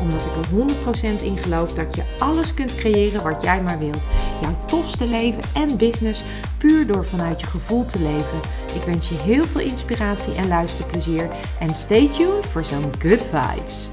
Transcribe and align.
Omdat 0.00 0.26
ik 0.26 0.32
er 0.36 1.18
100% 1.20 1.22
in 1.22 1.36
geloof 1.36 1.74
dat 1.74 1.94
je 1.94 2.02
alles 2.18 2.54
kunt 2.54 2.74
creëren 2.74 3.22
wat 3.22 3.42
jij 3.42 3.62
maar 3.62 3.78
wilt. 3.78 4.08
Jouw 4.40 4.58
tofste 4.66 5.06
leven 5.06 5.42
en 5.54 5.76
business 5.76 6.24
puur 6.58 6.86
door 6.86 7.04
vanuit 7.04 7.40
je 7.40 7.46
gevoel 7.46 7.84
te 7.84 7.98
leven. 7.98 8.40
Ik 8.74 8.82
wens 8.82 9.08
je 9.08 9.14
heel 9.14 9.44
veel 9.44 9.60
inspiratie 9.60 10.34
en 10.34 10.48
luisterplezier. 10.48 11.30
En 11.58 11.74
stay 11.74 12.08
tuned 12.08 12.46
voor 12.46 12.64
zo'n 12.64 12.92
good 12.98 13.26
vibes. 13.26 13.90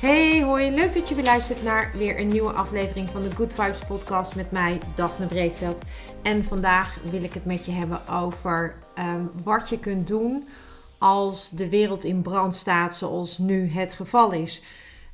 Hey, 0.00 0.42
hoi, 0.42 0.70
leuk 0.70 0.94
dat 0.94 1.08
je 1.08 1.14
weer 1.14 1.24
luistert 1.24 1.62
naar 1.62 1.90
weer 1.96 2.20
een 2.20 2.28
nieuwe 2.28 2.52
aflevering 2.52 3.08
van 3.08 3.22
de 3.22 3.30
Good 3.36 3.54
Vibes 3.54 3.78
podcast 3.86 4.34
met 4.34 4.50
mij, 4.50 4.80
Daphne 4.94 5.26
Breedveld. 5.26 5.82
En 6.22 6.44
vandaag 6.44 6.98
wil 7.10 7.22
ik 7.22 7.34
het 7.34 7.44
met 7.44 7.64
je 7.64 7.72
hebben 7.72 8.08
over 8.08 8.74
ehm, 8.94 9.22
wat 9.42 9.68
je 9.68 9.78
kunt 9.78 10.08
doen 10.08 10.48
als 10.98 11.50
de 11.50 11.68
wereld 11.68 12.04
in 12.04 12.22
brand 12.22 12.54
staat 12.54 12.96
zoals 12.96 13.38
nu 13.38 13.68
het 13.68 13.92
geval 13.92 14.32
is. 14.32 14.62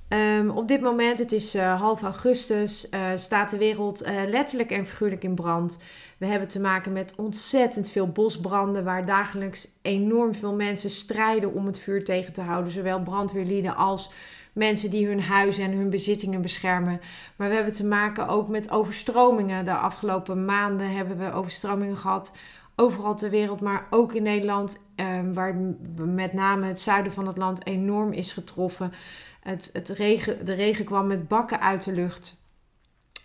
Um, 0.09 0.51
op 0.51 0.69
dit 0.69 0.81
moment, 0.81 1.19
het 1.19 1.33
is 1.33 1.55
uh, 1.55 1.81
half 1.81 2.03
augustus, 2.03 2.89
uh, 2.91 3.01
staat 3.15 3.51
de 3.51 3.57
wereld 3.57 4.03
uh, 4.03 4.11
letterlijk 4.27 4.71
en 4.71 4.87
figuurlijk 4.87 5.25
in 5.25 5.35
brand. 5.35 5.79
We 6.19 6.27
hebben 6.27 6.49
te 6.49 6.61
maken 6.61 6.93
met 6.93 7.15
ontzettend 7.17 7.91
veel 7.91 8.09
bosbranden, 8.09 8.85
waar 8.85 9.07
dagelijks 9.07 9.69
enorm 9.83 10.35
veel 10.35 10.55
mensen 10.55 10.91
strijden 10.91 11.55
om 11.55 11.67
het 11.67 11.79
vuur 11.79 12.05
tegen 12.05 12.33
te 12.33 12.41
houden. 12.41 12.73
Zowel 12.73 13.03
brandweerlieden 13.03 13.77
als 13.77 14.11
mensen 14.53 14.91
die 14.91 15.07
hun 15.07 15.23
huizen 15.23 15.65
en 15.65 15.73
hun 15.73 15.91
bezittingen 15.91 16.43
beschermen. 16.43 17.01
Maar 17.37 17.49
we 17.49 17.55
hebben 17.55 17.73
te 17.73 17.87
maken 17.87 18.29
ook 18.29 18.49
met 18.49 18.71
overstromingen. 18.71 19.65
De 19.65 19.75
afgelopen 19.75 20.45
maanden 20.45 20.91
hebben 20.91 21.19
we 21.19 21.33
overstromingen 21.33 21.97
gehad. 21.97 22.33
Overal 22.77 23.17
ter 23.17 23.31
wereld, 23.31 23.61
maar 23.61 23.87
ook 23.91 24.13
in 24.13 24.23
Nederland, 24.23 24.81
ehm, 24.95 25.33
waar 25.33 25.55
met 25.97 26.33
name 26.33 26.67
het 26.67 26.81
zuiden 26.81 27.13
van 27.13 27.27
het 27.27 27.37
land 27.37 27.67
enorm 27.67 28.13
is 28.13 28.33
getroffen. 28.33 28.93
Het, 29.41 29.71
het 29.73 29.89
regen, 29.89 30.45
de 30.45 30.55
regen 30.55 30.85
kwam 30.85 31.07
met 31.07 31.29
bakken 31.29 31.61
uit 31.61 31.85
de 31.85 31.93
lucht. 31.93 32.43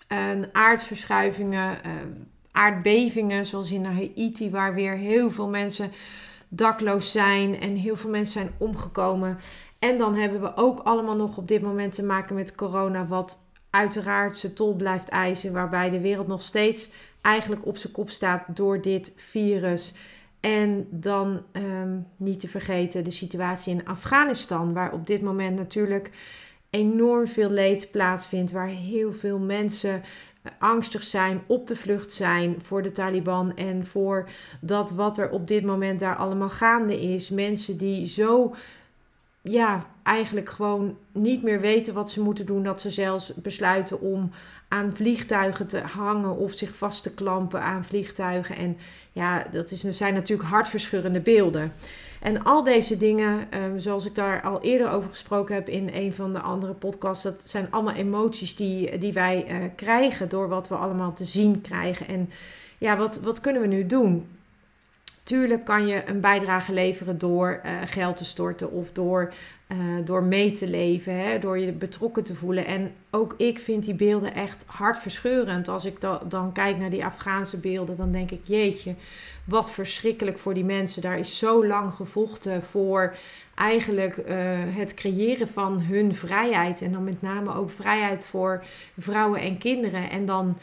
En 0.08 0.50
aardverschuivingen, 0.52 1.78
uh, 1.86 1.92
aardbevingen, 2.52 3.46
zoals 3.46 3.72
in 3.72 3.86
Haiti, 3.86 4.50
waar 4.50 4.74
weer 4.74 4.94
heel 4.94 5.32
veel 5.32 5.48
mensen 5.48 5.92
dakloos 6.48 7.12
zijn 7.12 7.60
en 7.60 7.76
heel 7.76 7.96
veel 7.96 8.10
mensen 8.10 8.42
zijn 8.42 8.54
omgekomen. 8.58 9.38
En 9.80 9.98
dan 9.98 10.16
hebben 10.16 10.42
we 10.42 10.56
ook 10.56 10.80
allemaal 10.80 11.16
nog 11.16 11.38
op 11.38 11.48
dit 11.48 11.62
moment 11.62 11.96
te 11.96 12.04
maken 12.04 12.36
met 12.36 12.56
corona, 12.56 13.08
wat 13.08 13.48
uiteraard 13.70 14.38
zijn 14.38 14.54
tol 14.54 14.76
blijft 14.76 15.10
eisen, 15.10 15.54
waarbij 15.54 15.90
de 15.90 16.00
wereld 16.00 16.28
nog 16.28 16.42
steeds 16.42 16.92
eigenlijk 17.22 17.66
op 17.66 17.78
zijn 17.78 17.94
kop 17.94 18.10
staat 18.10 18.44
door 18.48 18.82
dit 18.82 19.14
virus. 19.16 19.94
En 20.40 20.88
dan 20.92 21.44
ehm, 21.52 21.98
niet 22.18 22.40
te 22.40 22.48
vergeten 22.48 23.04
de 23.04 23.12
situatie 23.12 23.74
in 23.74 23.88
Afghanistan, 23.88 24.74
waar 24.74 24.94
op 24.94 25.08
dit 25.08 25.22
moment 25.22 25.58
natuurlijk 25.58 26.12
enorm 26.70 27.28
veel 27.28 27.50
leed 27.50 27.92
plaatsvindt, 27.92 28.52
waar 28.52 28.68
heel 28.68 29.14
veel 29.14 29.40
mensen 29.40 30.02
eh, 30.42 30.52
angstig 30.60 31.04
zijn, 31.04 31.42
op 31.48 31.68
de 31.68 31.76
vlucht 31.76 32.14
zijn 32.14 32.62
voor 32.62 32.82
de 32.82 32.92
Taliban 32.92 33.56
en 33.56 33.86
voor 33.86 34.30
dat 34.62 34.92
wat 34.92 35.18
er 35.18 35.30
op 35.30 35.48
dit 35.48 35.64
moment 35.64 36.00
daar 36.00 36.16
allemaal 36.16 36.50
gaande 36.50 37.02
is. 37.02 37.30
Mensen 37.30 37.78
die 37.78 38.08
zo 38.08 38.56
ja, 39.42 39.86
eigenlijk 40.04 40.50
gewoon 40.50 40.98
niet 41.12 41.44
meer 41.44 41.60
weten 41.60 41.94
wat 41.94 42.12
ze 42.12 42.22
moeten 42.22 42.46
doen. 42.46 42.64
Dat 42.64 42.82
ze 42.82 42.90
zelfs 42.90 43.34
besluiten 43.36 44.02
om 44.02 44.32
aan 44.68 44.96
vliegtuigen 44.96 45.68
te 45.68 45.80
hangen 45.80 46.38
of 46.38 46.54
zich 46.54 46.76
vast 46.76 47.04
te 47.04 47.14
klampen 47.14 47.62
aan 47.62 47.84
vliegtuigen. 47.84 48.56
En 48.56 48.78
ja, 49.12 49.46
dat 49.52 49.72
is, 49.72 49.82
zijn 49.82 50.14
natuurlijk 50.14 50.50
hartverscheurende 50.50 51.20
beelden. 51.20 51.74
En 52.20 52.44
al 52.44 52.64
deze 52.64 52.98
dingen, 52.98 53.52
ehm, 53.52 53.78
zoals 53.78 54.06
ik 54.06 54.16
daar 54.16 54.42
al 54.42 54.62
eerder 54.62 54.92
over 54.92 55.10
gesproken 55.10 55.56
heb 55.56 55.70
in 55.70 55.90
een 55.94 56.14
van 56.14 56.34
de 56.34 56.40
andere 56.40 56.74
podcasts, 56.74 57.24
dat 57.24 57.42
zijn 57.46 57.68
allemaal 57.70 57.94
emoties 57.94 58.56
die, 58.56 58.98
die 58.98 59.14
wij 59.14 59.46
uh, 59.48 59.56
krijgen 59.76 60.30
door 60.30 60.48
wat 60.48 60.68
we 60.68 60.76
allemaal 60.76 61.14
te 61.14 61.26
zien 61.26 61.62
krijgen. 61.62 62.08
En 62.08 62.30
ja, 62.78 62.98
wat, 62.98 63.20
wat 63.20 63.40
kunnen 63.40 63.62
we 63.62 63.68
nu 63.68 63.86
doen? 63.86 64.28
Tuurlijk 65.30 65.66
kan 65.66 65.88
je 65.88 66.02
een 66.06 66.20
bijdrage 66.20 66.74
leveren 66.74 67.18
door 67.18 67.62
uh, 67.66 67.72
geld 67.86 68.18
te 68.18 68.26
storten 68.26 68.72
of 68.72 68.92
door, 68.92 69.34
uh, 69.68 69.78
door 70.06 70.24
mee 70.24 70.52
te 70.52 70.70
leven, 70.70 71.16
hè, 71.16 71.40
door 71.40 71.60
je 71.60 71.72
betrokken 71.72 72.24
te 72.24 72.36
voelen. 72.36 72.66
En 72.66 72.92
ook 73.12 73.34
ik 73.38 73.60
vind 73.60 73.84
die 73.84 73.94
beelden 73.94 74.34
echt 74.34 74.64
hartverscheurend. 74.68 75.68
Als 75.68 75.86
ik 75.86 76.02
da 76.02 76.22
dan 76.28 76.52
kijk 76.52 76.78
naar 76.78 76.90
die 76.90 77.06
Afghaanse 77.06 77.58
beelden, 77.58 77.98
dan 77.98 78.12
denk 78.12 78.32
ik, 78.32 78.40
jeetje, 78.44 78.96
wat 79.44 79.72
verschrikkelijk 79.72 80.38
voor 80.38 80.54
die 80.54 80.66
mensen. 80.66 81.02
Daar 81.02 81.20
is 81.20 81.38
zo 81.38 81.66
lang 81.66 81.94
gevochten 81.94 82.64
voor 82.64 83.16
eigenlijk 83.56 84.18
uh, 84.18 84.26
het 84.76 84.94
creëren 84.94 85.48
van 85.48 85.82
hun 85.82 86.16
vrijheid. 86.16 86.82
En 86.82 86.92
dan 86.92 87.04
met 87.04 87.22
name 87.22 87.56
ook 87.56 87.70
vrijheid 87.70 88.26
voor 88.26 88.64
vrouwen 88.98 89.40
en 89.40 89.58
kinderen. 89.58 90.10
En 90.10 90.26
dan 90.26 90.58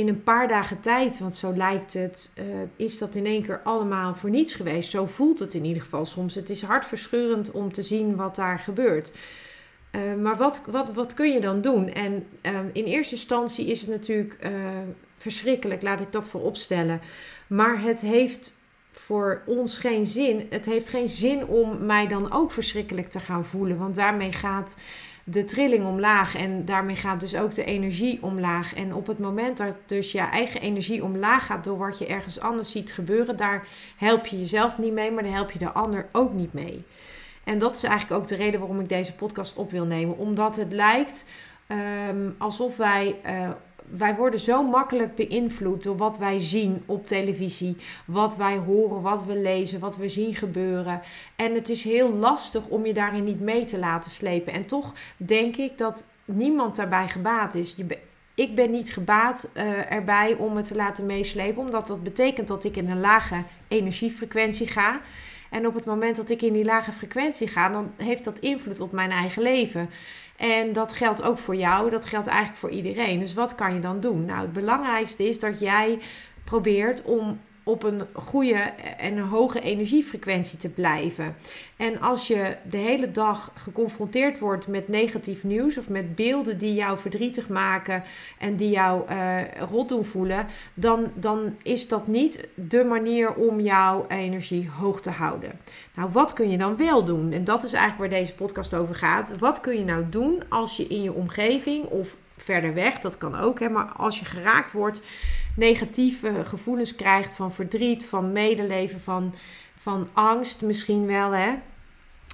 in 0.00 0.08
een 0.08 0.22
paar 0.22 0.48
dagen 0.48 0.80
tijd, 0.80 1.18
want 1.18 1.34
zo 1.34 1.56
lijkt 1.56 1.92
het, 1.92 2.32
uh, 2.38 2.44
is 2.76 2.98
dat 2.98 3.14
in 3.14 3.26
één 3.26 3.42
keer 3.42 3.60
allemaal 3.64 4.14
voor 4.14 4.30
niets 4.30 4.54
geweest. 4.54 4.90
Zo 4.90 5.06
voelt 5.06 5.38
het 5.38 5.54
in 5.54 5.64
ieder 5.64 5.82
geval 5.82 6.06
soms. 6.06 6.34
Het 6.34 6.50
is 6.50 6.62
hartverscheurend 6.62 7.50
om 7.50 7.72
te 7.72 7.82
zien 7.82 8.16
wat 8.16 8.36
daar 8.36 8.58
gebeurt. 8.58 9.12
Uh, 9.96 10.22
maar 10.22 10.36
wat, 10.36 10.62
wat, 10.66 10.92
wat 10.92 11.14
kun 11.14 11.32
je 11.32 11.40
dan 11.40 11.60
doen? 11.60 11.92
En 11.92 12.26
uh, 12.42 12.58
in 12.72 12.84
eerste 12.84 13.14
instantie 13.14 13.66
is 13.66 13.80
het 13.80 13.90
natuurlijk 13.90 14.36
verschrikkelijk, 15.16 15.82
laat 15.82 16.00
ik 16.00 16.12
dat 16.12 16.28
voorop 16.28 16.56
stellen. 16.56 17.00
Maar 17.46 17.82
het 17.82 18.00
heeft 18.00 18.56
voor 18.92 19.42
ons 19.46 19.78
geen 19.78 20.06
zin. 20.06 20.46
Het 20.50 20.66
heeft 20.66 20.88
geen 20.88 21.08
zin 21.08 21.46
om 21.46 21.86
mij 21.86 22.06
dan 22.06 22.32
ook 22.32 22.52
verschrikkelijk 22.52 23.06
te 23.06 23.20
gaan 23.20 23.44
voelen. 23.44 23.78
Want 23.78 23.94
daarmee 23.94 24.32
gaat 24.32 24.76
de 25.30 25.44
trilling 25.44 25.86
omlaag 25.86 26.36
en 26.36 26.64
daarmee 26.64 26.96
gaat 26.96 27.20
dus 27.20 27.36
ook 27.36 27.54
de 27.54 27.64
energie 27.64 28.18
omlaag. 28.22 28.74
En 28.74 28.94
op 28.94 29.06
het 29.06 29.18
moment 29.18 29.56
dat 29.56 29.76
dus 29.86 30.12
je 30.12 30.18
eigen 30.18 30.60
energie 30.60 31.04
omlaag 31.04 31.46
gaat 31.46 31.64
door 31.64 31.78
wat 31.78 31.98
je 31.98 32.06
ergens 32.06 32.40
anders 32.40 32.70
ziet 32.70 32.92
gebeuren, 32.92 33.36
daar 33.36 33.66
help 33.96 34.26
je 34.26 34.38
jezelf 34.38 34.78
niet 34.78 34.92
mee, 34.92 35.12
maar 35.12 35.22
daar 35.22 35.32
help 35.32 35.50
je 35.50 35.58
de 35.58 35.72
ander 35.72 36.08
ook 36.12 36.32
niet 36.32 36.52
mee. 36.52 36.84
En 37.44 37.58
dat 37.58 37.76
is 37.76 37.82
eigenlijk 37.82 38.20
ook 38.22 38.28
de 38.28 38.36
reden 38.36 38.60
waarom 38.60 38.80
ik 38.80 38.88
deze 38.88 39.14
podcast 39.14 39.56
op 39.56 39.70
wil 39.70 39.84
nemen. 39.84 40.18
Omdat 40.18 40.56
het 40.56 40.72
lijkt 40.72 41.24
um, 42.08 42.34
alsof 42.38 42.76
wij 42.76 43.16
uh, 43.26 43.50
wij 43.96 44.14
worden 44.14 44.40
zo 44.40 44.62
makkelijk 44.62 45.14
beïnvloed 45.14 45.82
door 45.82 45.96
wat 45.96 46.18
wij 46.18 46.38
zien 46.38 46.82
op 46.86 47.06
televisie, 47.06 47.76
wat 48.04 48.36
wij 48.36 48.56
horen, 48.56 49.02
wat 49.02 49.24
we 49.24 49.36
lezen, 49.36 49.80
wat 49.80 49.96
we 49.96 50.08
zien 50.08 50.34
gebeuren. 50.34 51.00
En 51.36 51.54
het 51.54 51.68
is 51.68 51.84
heel 51.84 52.12
lastig 52.12 52.66
om 52.66 52.86
je 52.86 52.92
daarin 52.92 53.24
niet 53.24 53.40
mee 53.40 53.64
te 53.64 53.78
laten 53.78 54.10
slepen. 54.10 54.52
En 54.52 54.66
toch 54.66 54.92
denk 55.16 55.56
ik 55.56 55.78
dat 55.78 56.10
niemand 56.24 56.76
daarbij 56.76 57.08
gebaat 57.08 57.54
is. 57.54 57.74
Je 57.76 57.84
ik 58.34 58.54
ben 58.54 58.70
niet 58.70 58.92
gebaat 58.92 59.50
uh, 59.54 59.92
erbij 59.92 60.34
om 60.34 60.52
me 60.52 60.62
te 60.62 60.74
laten 60.74 61.06
meeslepen, 61.06 61.62
omdat 61.62 61.86
dat 61.86 62.02
betekent 62.02 62.48
dat 62.48 62.64
ik 62.64 62.76
in 62.76 62.90
een 62.90 63.00
lage 63.00 63.42
energiefrequentie 63.68 64.66
ga. 64.66 65.00
En 65.50 65.66
op 65.66 65.74
het 65.74 65.84
moment 65.84 66.16
dat 66.16 66.30
ik 66.30 66.42
in 66.42 66.52
die 66.52 66.64
lage 66.64 66.92
frequentie 66.92 67.48
ga, 67.48 67.68
dan 67.68 67.92
heeft 67.96 68.24
dat 68.24 68.38
invloed 68.38 68.80
op 68.80 68.92
mijn 68.92 69.10
eigen 69.10 69.42
leven. 69.42 69.90
En 70.40 70.72
dat 70.72 70.92
geldt 70.92 71.22
ook 71.22 71.38
voor 71.38 71.56
jou, 71.56 71.90
dat 71.90 72.04
geldt 72.04 72.26
eigenlijk 72.26 72.58
voor 72.58 72.70
iedereen. 72.70 73.18
Dus 73.18 73.34
wat 73.34 73.54
kan 73.54 73.74
je 73.74 73.80
dan 73.80 74.00
doen? 74.00 74.24
Nou, 74.24 74.40
het 74.40 74.52
belangrijkste 74.52 75.28
is 75.28 75.40
dat 75.40 75.60
jij 75.60 75.98
probeert 76.44 77.02
om 77.02 77.40
op 77.62 77.82
een 77.82 78.00
goede 78.12 78.72
en 78.98 79.16
een 79.16 79.28
hoge 79.28 79.60
energiefrequentie 79.60 80.58
te 80.58 80.68
blijven. 80.68 81.36
En 81.76 82.00
als 82.00 82.26
je 82.26 82.56
de 82.70 82.76
hele 82.76 83.10
dag 83.10 83.52
geconfronteerd 83.54 84.38
wordt 84.38 84.66
met 84.66 84.88
negatief 84.88 85.44
nieuws 85.44 85.78
of 85.78 85.88
met 85.88 86.14
beelden 86.14 86.58
die 86.58 86.74
jou 86.74 86.98
verdrietig 86.98 87.48
maken 87.48 88.02
en 88.38 88.56
die 88.56 88.70
jou 88.70 89.10
uh, 89.10 89.38
rot 89.70 89.88
doen 89.88 90.04
voelen, 90.04 90.46
dan, 90.74 91.10
dan 91.14 91.56
is 91.62 91.88
dat 91.88 92.06
niet 92.06 92.48
de 92.54 92.84
manier 92.84 93.34
om 93.34 93.60
jouw 93.60 94.04
energie 94.08 94.70
hoog 94.78 95.00
te 95.00 95.10
houden. 95.10 95.50
Nou, 95.94 96.10
wat 96.12 96.32
kun 96.32 96.50
je 96.50 96.58
dan 96.58 96.76
wel 96.76 97.04
doen? 97.04 97.32
En 97.32 97.44
dat 97.44 97.64
is 97.64 97.72
eigenlijk 97.72 98.10
waar 98.10 98.20
deze 98.20 98.34
podcast 98.34 98.74
over 98.74 98.94
gaat. 98.94 99.38
Wat 99.38 99.60
kun 99.60 99.78
je 99.78 99.84
nou 99.84 100.04
doen 100.10 100.42
als 100.48 100.76
je 100.76 100.86
in 100.86 101.02
je 101.02 101.12
omgeving 101.12 101.84
of 101.84 102.16
verder 102.36 102.74
weg, 102.74 102.98
dat 102.98 103.18
kan 103.18 103.36
ook, 103.36 103.60
hè, 103.60 103.68
maar 103.68 103.92
als 103.96 104.18
je 104.18 104.24
geraakt 104.24 104.72
wordt, 104.72 105.02
negatieve 105.56 106.44
gevoelens 106.44 106.94
krijgt 106.94 107.32
van 107.32 107.52
verdriet, 107.52 108.04
van 108.04 108.32
medeleven, 108.32 109.00
van, 109.00 109.34
van 109.76 110.08
angst 110.12 110.62
misschien 110.62 111.06
wel, 111.06 111.30
hè. 111.30 111.54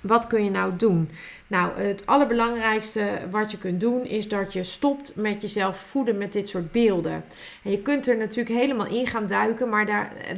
Wat 0.02 0.26
kun 0.26 0.44
je 0.44 0.50
nou 0.50 0.76
doen? 0.76 1.10
Nou, 1.48 1.80
het 1.80 2.06
allerbelangrijkste 2.06 3.08
wat 3.30 3.50
je 3.50 3.58
kunt 3.58 3.80
doen 3.80 4.04
is 4.04 4.28
dat 4.28 4.52
je 4.52 4.62
stopt 4.62 5.16
met 5.16 5.40
jezelf 5.40 5.78
voeden 5.78 6.18
met 6.18 6.32
dit 6.32 6.48
soort 6.48 6.72
beelden. 6.72 7.24
En 7.62 7.70
je 7.70 7.78
kunt 7.78 8.08
er 8.08 8.16
natuurlijk 8.16 8.58
helemaal 8.58 8.86
in 8.86 9.06
gaan 9.06 9.26
duiken, 9.26 9.68
maar 9.68 9.86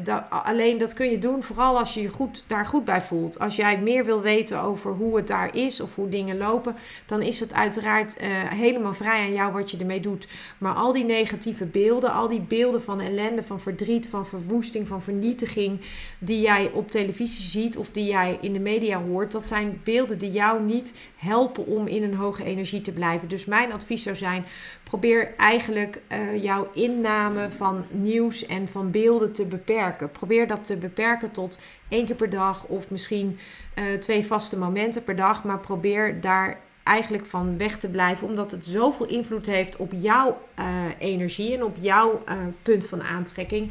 daar, 0.05 0.21
alleen 0.31 0.79
dat 0.79 0.95
kun 0.95 1.11
je 1.11 1.19
doen 1.19 1.43
vooral 1.43 1.79
als 1.79 1.95
je 1.95 2.03
je 2.03 2.09
goed, 2.09 2.45
daar 2.47 2.65
goed 2.65 2.85
bij 2.85 3.01
voelt. 3.01 3.39
Als 3.39 3.57
jij 3.57 3.79
meer 3.79 4.05
wil 4.05 4.21
weten 4.21 4.61
over 4.61 4.93
hoe 4.93 5.17
het 5.17 5.27
daar 5.27 5.57
is 5.57 5.81
of 5.81 5.95
hoe 5.95 6.09
dingen 6.09 6.37
lopen, 6.37 6.77
dan 7.07 7.23
is 7.23 7.41
het 7.41 7.55
uiteraard 7.55 8.17
uh, 8.21 8.27
helemaal 8.45 8.95
vrij 8.95 9.21
aan 9.21 9.33
jou 9.33 9.53
wat 9.53 9.71
je 9.71 9.79
ermee 9.79 10.01
doet. 10.01 10.29
Maar 10.59 10.75
al 10.75 10.93
die 10.93 11.05
negatieve 11.05 11.65
beelden, 11.65 12.13
al 12.13 12.29
die 12.29 12.41
beelden 12.41 12.83
van 12.83 13.01
ellende, 13.01 13.43
van 13.43 13.61
verdriet, 13.61 14.09
van 14.09 14.27
verwoesting, 14.27 14.89
van 14.89 15.03
vernietiging, 15.03 15.81
die 16.19 16.41
jij 16.41 16.71
op 16.73 16.91
televisie 16.91 17.45
ziet 17.45 17.77
of 17.77 17.91
die 17.93 18.07
jij 18.07 18.39
in 18.41 18.53
de 18.53 18.59
media 18.59 19.03
hoort, 19.03 19.33
dat 19.33 19.47
zijn 19.49 19.81
beelden 19.85 20.19
die 20.19 20.31
jou 20.31 20.63
niet 20.63 20.95
helpen 21.17 21.67
om 21.67 21.87
in 21.87 22.03
een 22.03 22.15
hoge 22.15 22.45
energie 22.45 22.81
te 22.81 22.93
blijven. 22.93 23.29
Dus 23.29 23.45
mijn 23.45 23.73
advies 23.73 24.03
zou 24.03 24.17
zijn: 24.17 24.45
probeer 24.83 25.35
eigenlijk 25.37 26.01
uh, 26.13 26.43
jouw 26.43 26.71
inname 26.75 27.51
van 27.51 27.85
nieuws 27.91 28.47
en 28.47 28.69
van 28.69 28.91
beelden 28.91 29.33
te 29.33 29.45
beperken. 29.45 30.11
Probeer 30.11 30.47
dat 30.47 30.67
te 30.67 30.77
beperken 30.77 31.31
tot 31.31 31.59
één 31.89 32.07
keer 32.07 32.17
per 32.17 32.31
dag 32.31 32.65
of 32.65 32.91
misschien 32.91 33.39
uh, 33.75 33.99
twee 33.99 34.27
vaste 34.27 34.59
momenten 34.59 35.03
per 35.03 35.17
dag. 35.17 35.45
Maar 35.45 35.59
probeer 35.59 36.21
daar 36.21 36.59
eigenlijk 36.83 37.27
van 37.27 37.59
weg 37.59 37.79
te 37.79 37.91
blijven, 37.91 38.27
omdat 38.27 38.51
het 38.51 38.65
zoveel 38.65 39.07
invloed 39.07 39.47
heeft 39.47 39.77
op 39.77 39.93
jouw 39.95 40.39
uh, 40.59 40.67
energie 40.99 41.55
en 41.55 41.65
op 41.65 41.77
jouw 41.81 42.23
punt 42.63 42.87
van 42.87 43.03
aantrekking. 43.03 43.71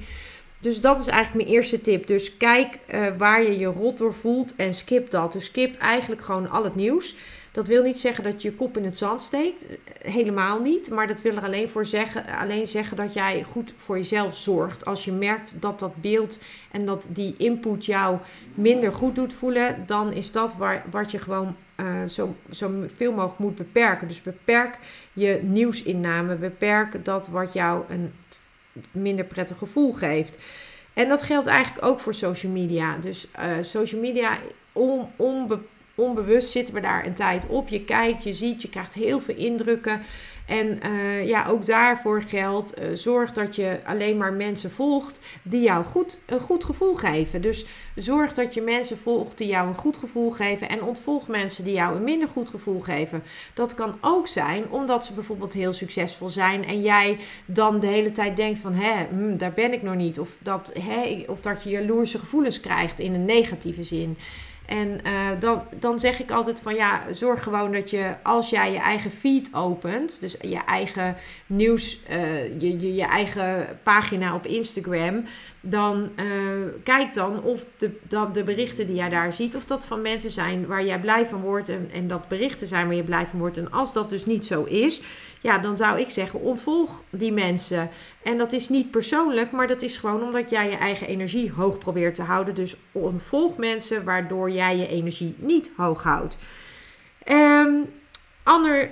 Dus 0.62 0.82
dat 0.82 1.00
is 1.00 1.08
eigenlijk 1.08 1.44
mijn 1.44 1.56
eerste 1.56 1.82
tip. 1.82 2.08
Dus 2.08 2.38
kijk 2.38 2.80
waar 3.18 3.44
je 3.44 3.58
je 3.58 3.66
rot 3.66 3.98
door 3.98 4.14
voelt 4.14 4.56
en 4.56 4.74
skip 4.74 5.10
dat. 5.10 5.34
Dus 5.34 5.46
skip 5.46 5.76
eigenlijk 5.76 6.22
gewoon 6.22 6.50
al 6.50 6.64
het 6.64 6.76
nieuws. 6.76 7.16
Dat 7.52 7.68
wil 7.68 7.84
niet 7.84 8.00
zeggen 8.00 8.24
dat 8.24 8.42
je 8.42 8.50
je 8.50 8.56
kop 8.56 8.78
in 8.78 8.84
het 8.84 8.98
zand 8.98 9.22
steekt. 9.22 9.66
Helemaal 10.02 10.62
niet. 10.62 10.90
Maar 10.90 11.08
dat 11.08 11.22
wil 11.22 11.36
er 11.36 11.44
alleen 11.44 11.70
voor 11.70 11.86
zeggen, 11.86 12.26
alleen 12.26 12.68
zeggen 12.68 12.98
dat 12.98 13.14
jij 13.14 13.44
goed 13.52 13.74
voor 13.78 13.98
jezelf 13.98 14.36
zorgt. 14.36 14.86
Als 14.86 15.06
je 15.06 15.12
merkt 15.12 15.54
dat 15.60 15.80
dat 15.80 15.96
beeld 16.02 16.40
en 16.72 16.86
dat 16.86 17.08
die 17.10 17.36
input 17.38 17.86
jou 17.86 18.18
minder 18.54 18.94
goed 18.94 19.16
doet 19.16 19.34
voelen, 19.34 19.84
dan 19.86 20.14
is 20.14 20.32
dat 20.32 20.56
waar, 20.56 20.86
wat 20.92 21.12
je 21.12 21.20
gewoon 21.20 21.56
uh, 21.80 21.86
zo, 22.08 22.36
zo 22.52 22.72
veel 22.96 23.12
mogelijk 23.12 23.40
moet 23.40 23.56
beperken. 23.56 24.08
Dus 24.08 24.22
beperk 24.22 24.78
je 25.14 25.40
nieuwsinname. 25.44 26.36
Beperk 26.36 27.06
dat 27.06 27.28
wat 27.28 27.54
jou 27.54 27.84
een 27.90 28.14
minder 28.92 29.26
prettig 29.26 29.58
gevoel 29.58 29.94
geeft. 29.94 30.38
En 30.94 31.10
dat 31.10 31.24
geldt 31.24 31.48
eigenlijk 31.48 31.86
ook 31.86 32.00
voor 32.00 32.14
social 32.14 32.52
media. 32.52 32.98
Dus 32.98 33.28
uh, 33.40 33.44
social 33.62 34.02
media 34.02 34.38
on, 34.74 35.10
onbeperkt 35.16 35.76
onbewust 35.98 36.52
zitten 36.52 36.74
we 36.74 36.82
daar 36.82 37.06
een 37.06 37.14
tijd 37.14 37.48
op. 37.48 37.68
Je 37.68 37.84
kijkt, 37.84 38.24
je 38.24 38.34
ziet, 38.34 38.62
je 38.62 38.70
krijgt 38.70 38.94
heel 38.94 39.20
veel 39.20 39.36
indrukken. 39.36 40.02
En 40.48 40.80
uh, 40.86 41.28
ja, 41.28 41.48
ook 41.48 41.66
daarvoor 41.66 42.22
geldt, 42.22 42.80
uh, 42.80 42.86
zorg 42.94 43.32
dat 43.32 43.56
je 43.56 43.80
alleen 43.86 44.18
maar 44.18 44.34
mensen 44.34 44.72
volgt 44.72 45.20
die 45.42 45.62
jou 45.62 45.86
goed, 45.86 46.20
een 46.26 46.40
goed 46.40 46.64
gevoel 46.64 46.94
geven. 46.94 47.42
Dus 47.42 47.66
zorg 47.96 48.34
dat 48.34 48.54
je 48.54 48.62
mensen 48.62 48.98
volgt 48.98 49.38
die 49.38 49.48
jou 49.48 49.68
een 49.68 49.76
goed 49.76 49.98
gevoel 49.98 50.30
geven 50.32 50.70
en 50.70 50.84
ontvolg 50.84 51.28
mensen 51.28 51.64
die 51.64 51.74
jou 51.74 51.96
een 51.96 52.04
minder 52.04 52.28
goed 52.28 52.50
gevoel 52.50 52.80
geven. 52.80 53.24
Dat 53.54 53.74
kan 53.74 53.98
ook 54.02 54.28
zijn 54.28 54.70
omdat 54.70 55.06
ze 55.06 55.14
bijvoorbeeld 55.14 55.54
heel 55.54 55.74
succesvol 55.74 56.30
zijn 56.30 56.66
en 56.66 56.82
jij 56.82 57.18
dan 57.46 57.80
de 57.80 57.88
hele 57.88 58.12
tijd 58.12 58.36
denkt 58.36 58.60
van, 58.60 58.74
hé, 58.74 59.06
hm, 59.10 59.38
daar 59.38 59.54
ben 59.54 59.74
ik 59.74 59.82
nog 59.82 59.96
niet. 59.96 60.20
Of 60.20 60.30
dat, 60.40 60.72
hè, 60.80 61.24
of 61.28 61.42
dat 61.42 61.64
je 61.64 61.70
jaloerse 61.70 62.20
gevoelens 62.20 62.60
krijgt 62.60 63.00
in 63.00 63.14
een 63.14 63.26
negatieve 63.26 63.84
zin. 63.84 64.18
En 64.68 65.00
uh, 65.06 65.30
dan, 65.40 65.62
dan 65.80 66.00
zeg 66.00 66.20
ik 66.20 66.32
altijd 66.32 66.60
van 66.60 66.76
ja, 66.76 67.02
zorg 67.12 67.44
gewoon 67.44 67.72
dat 67.72 67.90
je 67.90 68.14
als 68.24 68.50
jij 68.50 68.72
je 68.72 68.80
eigen 68.80 69.12
feed 69.12 69.50
opent, 69.54 70.20
dus 70.20 70.36
je 70.42 70.60
eigen 70.66 71.16
nieuws, 71.46 72.00
uh, 72.10 72.62
je, 72.62 72.96
je, 72.96 73.04
eigen 73.06 73.80
pagina 73.84 74.36
op 74.36 74.46
Instagram, 74.46 75.24
dan 75.62 76.10
uh, 76.16 76.26
kijk 76.84 77.14
dan 77.14 77.44
of 77.44 77.66
de, 77.78 77.92
dat 78.04 78.34
de 78.34 78.44
berichten 78.44 78.86
die 78.86 78.96
jij 78.96 79.10
daar 79.10 79.34
ziet, 79.34 79.56
of 79.56 79.66
dat 79.66 79.86
van 79.86 80.02
mensen 80.02 80.32
zijn 80.32 80.66
waar 80.66 80.86
jij 80.86 81.00
blij 81.00 81.26
van 81.26 81.42
wordt 81.42 81.70
en, 81.70 81.90
en 81.94 82.08
dat 82.08 82.28
berichten 82.28 82.68
zijn 82.68 82.86
waar 82.86 82.96
je 82.96 83.04
blij 83.04 83.26
van 83.26 83.40
wordt. 83.40 83.58
En 83.58 83.72
als 83.72 83.94
dat 83.94 84.10
dus 84.10 84.26
niet 84.26 84.46
zo 84.46 84.64
is, 84.64 85.02
ja, 85.48 85.58
dan 85.58 85.78
zou 85.78 86.00
ik 86.00 86.10
zeggen 86.10 86.42
ontvolg 86.42 87.04
die 87.10 87.32
mensen. 87.32 87.90
En 88.24 88.38
dat 88.38 88.54
is 88.54 88.70
niet 88.70 88.92
persoonlijk, 88.92 89.52
maar 89.52 89.68
dat 89.68 89.82
is 89.82 89.98
gewoon 89.98 90.24
omdat 90.24 90.50
jij 90.50 90.70
je 90.70 90.76
eigen 90.78 91.08
energie 91.08 91.52
hoog 91.52 91.78
probeert 91.78 92.16
te 92.16 92.22
houden. 92.22 92.56
Dus 92.56 92.76
ontvolg 92.92 93.58
mensen 93.58 94.04
waardoor 94.04 94.52
jij 94.52 94.78
je 94.78 94.88
energie 94.88 95.36
niet 95.38 95.72
hoog 95.78 96.04
houdt. 96.04 96.38
Um, 97.32 97.90
ander 98.44 98.90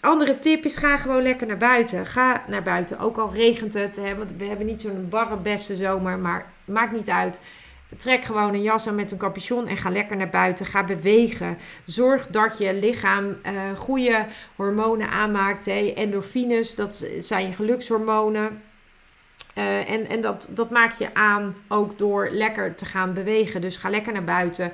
andere 0.00 0.38
tip 0.38 0.64
is: 0.64 0.76
ga 0.76 0.96
gewoon 0.96 1.22
lekker 1.22 1.46
naar 1.46 1.56
buiten. 1.56 2.06
Ga 2.06 2.44
naar 2.46 2.62
buiten. 2.62 2.98
Ook 2.98 3.18
al 3.18 3.32
regent 3.34 3.74
het, 3.74 3.96
hè, 3.96 4.16
want 4.16 4.32
we 4.36 4.44
hebben 4.44 4.66
niet 4.66 4.80
zo'n 4.80 5.06
barre 5.08 5.36
beste 5.36 5.76
zomer, 5.76 6.18
maar 6.18 6.52
maakt 6.64 6.92
niet 6.92 7.10
uit. 7.10 7.40
Trek 7.96 8.24
gewoon 8.24 8.54
een 8.54 8.62
jas 8.62 8.86
aan 8.86 8.94
met 8.94 9.12
een 9.12 9.18
capuchon 9.18 9.66
en 9.66 9.76
ga 9.76 9.90
lekker 9.90 10.16
naar 10.16 10.28
buiten. 10.28 10.66
Ga 10.66 10.84
bewegen. 10.84 11.58
Zorg 11.84 12.26
dat 12.26 12.58
je 12.58 12.74
lichaam 12.74 13.24
uh, 13.26 13.78
goede 13.78 14.26
hormonen 14.56 15.08
aanmaakt. 15.08 15.66
Hè. 15.66 15.92
Endorfines, 15.96 16.74
dat 16.74 17.06
zijn 17.18 17.46
je 17.46 17.52
gelukshormonen. 17.52 18.62
Uh, 19.58 19.90
en 19.90 20.08
en 20.08 20.20
dat, 20.20 20.50
dat 20.50 20.70
maak 20.70 20.92
je 20.92 21.14
aan 21.14 21.54
ook 21.68 21.98
door 21.98 22.28
lekker 22.30 22.74
te 22.74 22.84
gaan 22.84 23.14
bewegen. 23.14 23.60
Dus 23.60 23.76
ga 23.76 23.88
lekker 23.88 24.12
naar 24.12 24.24
buiten. 24.24 24.72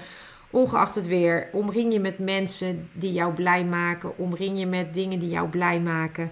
Ongeacht 0.51 0.95
het 0.95 1.07
weer, 1.07 1.49
omring 1.53 1.93
je 1.93 2.01
met 2.01 2.19
mensen 2.19 2.89
die 2.93 3.13
jou 3.13 3.33
blij 3.33 3.65
maken. 3.65 4.19
Omring 4.19 4.59
je 4.59 4.67
met 4.67 4.95
dingen 4.95 5.19
die 5.19 5.29
jou 5.29 5.49
blij 5.49 5.81
maken. 5.81 6.31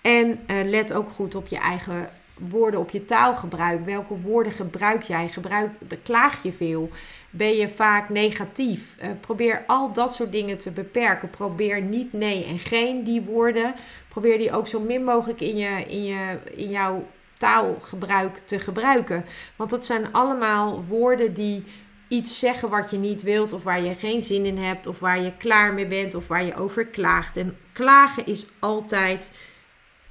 En 0.00 0.40
uh, 0.46 0.64
let 0.64 0.92
ook 0.92 1.10
goed 1.10 1.34
op 1.34 1.48
je 1.48 1.58
eigen 1.58 2.08
woorden, 2.38 2.80
op 2.80 2.90
je 2.90 3.04
taalgebruik. 3.04 3.84
Welke 3.84 4.20
woorden 4.20 4.52
gebruik 4.52 5.02
jij? 5.02 5.28
Gebruik, 5.28 5.70
klaag 6.02 6.42
je 6.42 6.52
veel? 6.52 6.90
Ben 7.30 7.56
je 7.56 7.68
vaak 7.68 8.08
negatief? 8.08 8.96
Uh, 9.02 9.06
probeer 9.20 9.64
al 9.66 9.92
dat 9.92 10.14
soort 10.14 10.32
dingen 10.32 10.58
te 10.58 10.70
beperken. 10.70 11.30
Probeer 11.30 11.82
niet 11.82 12.12
nee 12.12 12.44
en 12.44 12.58
geen 12.58 13.04
die 13.04 13.22
woorden. 13.22 13.74
Probeer 14.08 14.38
die 14.38 14.52
ook 14.52 14.66
zo 14.66 14.80
min 14.80 15.04
mogelijk 15.04 15.40
in, 15.40 15.56
je, 15.56 15.84
in, 15.86 16.04
je, 16.04 16.38
in 16.54 16.70
jouw 16.70 17.06
taalgebruik 17.38 18.36
te 18.38 18.58
gebruiken. 18.58 19.24
Want 19.56 19.70
dat 19.70 19.86
zijn 19.86 20.12
allemaal 20.12 20.84
woorden 20.88 21.34
die 21.34 21.64
iets 22.08 22.38
zeggen 22.38 22.68
wat 22.70 22.90
je 22.90 22.96
niet 22.96 23.22
wilt, 23.22 23.52
of 23.52 23.62
waar 23.62 23.82
je 23.82 23.94
geen 23.94 24.22
zin 24.22 24.44
in 24.44 24.58
hebt, 24.58 24.86
of 24.86 24.98
waar 24.98 25.20
je 25.20 25.32
klaar 25.36 25.74
mee 25.74 25.86
bent, 25.86 26.14
of 26.14 26.28
waar 26.28 26.44
je 26.44 26.56
over 26.56 26.86
klaagt. 26.86 27.36
En 27.36 27.56
klagen 27.72 28.26
is 28.26 28.46
altijd 28.58 29.30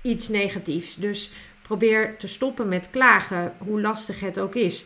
iets 0.01 0.27
negatiefs. 0.27 0.95
Dus 0.95 1.31
probeer 1.63 2.17
te 2.17 2.27
stoppen 2.27 2.67
met 2.67 2.89
klagen, 2.89 3.53
hoe 3.57 3.81
lastig 3.81 4.19
het 4.19 4.39
ook 4.39 4.55
is. 4.55 4.85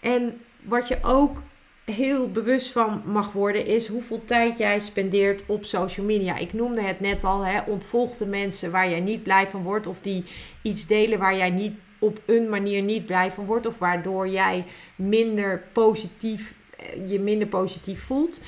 En 0.00 0.40
wat 0.62 0.88
je 0.88 0.98
ook 1.02 1.42
heel 1.84 2.30
bewust 2.30 2.72
van 2.72 3.02
mag 3.04 3.32
worden, 3.32 3.66
is 3.66 3.86
hoeveel 3.86 4.24
tijd 4.24 4.58
jij 4.58 4.80
spendeert 4.80 5.44
op 5.46 5.64
social 5.64 6.06
media. 6.06 6.36
Ik 6.36 6.52
noemde 6.52 6.82
het 6.82 7.00
net 7.00 7.24
al, 7.24 7.44
hè, 7.44 7.60
ontvolg 7.60 8.16
de 8.16 8.26
mensen 8.26 8.70
waar 8.70 8.90
jij 8.90 9.00
niet 9.00 9.22
blij 9.22 9.46
van 9.46 9.62
wordt, 9.62 9.86
of 9.86 10.00
die 10.00 10.24
iets 10.62 10.86
delen 10.86 11.18
waar 11.18 11.36
jij 11.36 11.50
niet 11.50 11.74
op 11.98 12.20
een 12.26 12.48
manier 12.48 12.82
niet 12.82 13.06
blij 13.06 13.30
van 13.30 13.46
wordt. 13.46 13.66
Of 13.66 13.78
waardoor 13.78 14.28
jij 14.28 14.64
minder 14.96 15.62
positief, 15.72 16.54
eh, 16.76 17.10
je 17.10 17.20
minder 17.20 17.48
positief 17.48 18.02
voelt. 18.02 18.40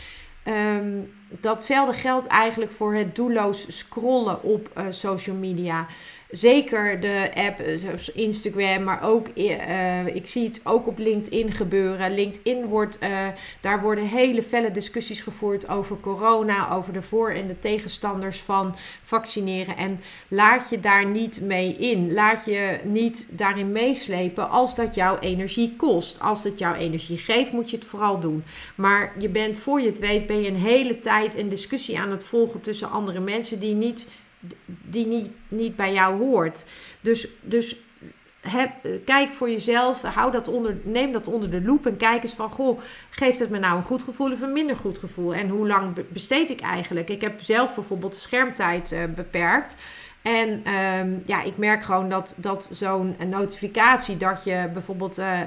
Um, 0.79 1.13
datzelfde 1.29 1.95
geldt 2.01 2.27
eigenlijk 2.27 2.71
voor 2.71 2.95
het 2.95 3.15
doelloos 3.15 3.79
scrollen 3.79 4.43
op 4.43 4.71
uh, 4.79 4.85
social 4.91 5.37
media 5.37 5.87
zeker 6.31 7.01
de 7.01 7.31
app, 7.35 7.61
eh, 7.61 7.79
zoals 7.79 8.13
Instagram, 8.13 8.85
maar 8.85 9.03
ook, 9.03 9.27
uh, 9.35 10.07
ik 10.07 10.27
zie 10.27 10.45
het 10.45 10.61
ook 10.65 10.87
op 10.87 10.99
LinkedIn 10.99 11.53
gebeuren. 11.53 12.15
LinkedIn 12.15 12.65
wordt, 12.65 12.99
daar 13.61 13.81
worden 13.83 14.05
hele 14.05 14.43
felle 14.43 14.71
discussies 14.71 15.21
gevoerd 15.21 15.69
over 15.69 15.97
corona, 16.01 16.71
over 16.71 16.93
de 16.93 17.03
voor- 17.03 17.31
en 17.31 17.47
de 17.47 17.59
tegenstanders 17.59 18.41
van 18.41 18.75
vaccineren. 19.05 19.77
En 19.77 20.01
laat 20.29 20.71
je 20.71 20.81
daar 20.81 21.07
niet 21.07 21.41
mee 21.41 21.73
in. 21.73 22.13
Laat 22.13 22.45
je 22.45 22.79
niet 22.85 23.27
daarin 23.31 23.73
meeslepen 23.73 24.51
als 24.51 24.75
dat 24.75 24.95
jouw 24.95 25.19
energie 25.19 25.75
kost. 25.77 26.21
Als 26.21 26.45
het 26.45 26.59
jouw 26.59 26.75
energie 26.75 27.19
geeft, 27.19 27.53
moet 27.53 27.71
je 27.71 27.77
het 27.77 27.87
vooral 27.87 28.21
doen. 28.21 28.45
Maar 28.75 29.13
je 29.19 29.29
bent, 29.29 29.59
voor 29.59 29.81
je 29.81 29.87
het 29.87 29.99
weet, 29.99 30.27
ben 30.27 30.41
je 30.41 30.49
een 30.49 30.57
hele 30.57 30.99
tijd 30.99 31.37
een 31.37 31.49
discussie 31.49 31.99
aan 31.99 32.11
het 32.11 32.25
volgen 32.25 32.61
tussen 32.61 32.91
andere 32.91 33.21
mensen 33.21 33.61
die 33.61 33.75
niet 33.75 34.07
die 34.65 35.07
niet, 35.07 35.31
niet 35.49 35.77
bij 35.77 35.93
jou 35.93 36.19
hoort. 36.19 36.65
Dus, 37.01 37.29
dus 37.41 37.77
kijk 39.05 39.33
voor 39.33 39.51
jezelf, 39.51 40.03
hou 40.03 40.33
dat 40.33 40.49
onder, 40.49 40.77
neem 40.83 41.13
dat 41.13 41.29
onder 41.29 41.51
de 41.51 41.63
loep 41.63 41.87
en 41.87 41.97
kijk 41.97 42.23
eens 42.23 42.35
van, 42.35 42.51
goh, 42.51 42.81
geeft 43.11 43.39
het 43.39 43.51
me 43.51 43.59
nou 43.59 43.77
een 43.77 43.83
goed 43.83 44.03
gevoel 44.03 44.33
of 44.33 44.41
een 44.41 44.53
minder 44.53 44.77
goed 44.77 44.99
gevoel? 44.99 45.35
En 45.35 45.49
hoe 45.49 45.67
lang 45.67 45.95
besteed 46.09 46.51
ik 46.51 46.61
eigenlijk? 46.61 47.09
Ik 47.09 47.21
heb 47.21 47.43
zelf 47.43 47.75
bijvoorbeeld 47.75 48.15
de 48.15 48.21
schermtijd 48.21 48.93
uh, 48.93 49.05
beperkt. 49.15 49.77
En 50.23 50.61
ehm, 50.65 51.19
ja, 51.25 51.43
ik 51.43 51.57
merk 51.57 51.83
gewoon 51.83 52.09
dat, 52.09 52.35
dat 52.37 52.69
zo'n 52.73 53.17
notificatie, 53.27 54.17
dat 54.17 54.45
je 54.45 54.69
bijvoorbeeld, 54.73 55.19
uh, 55.19 55.41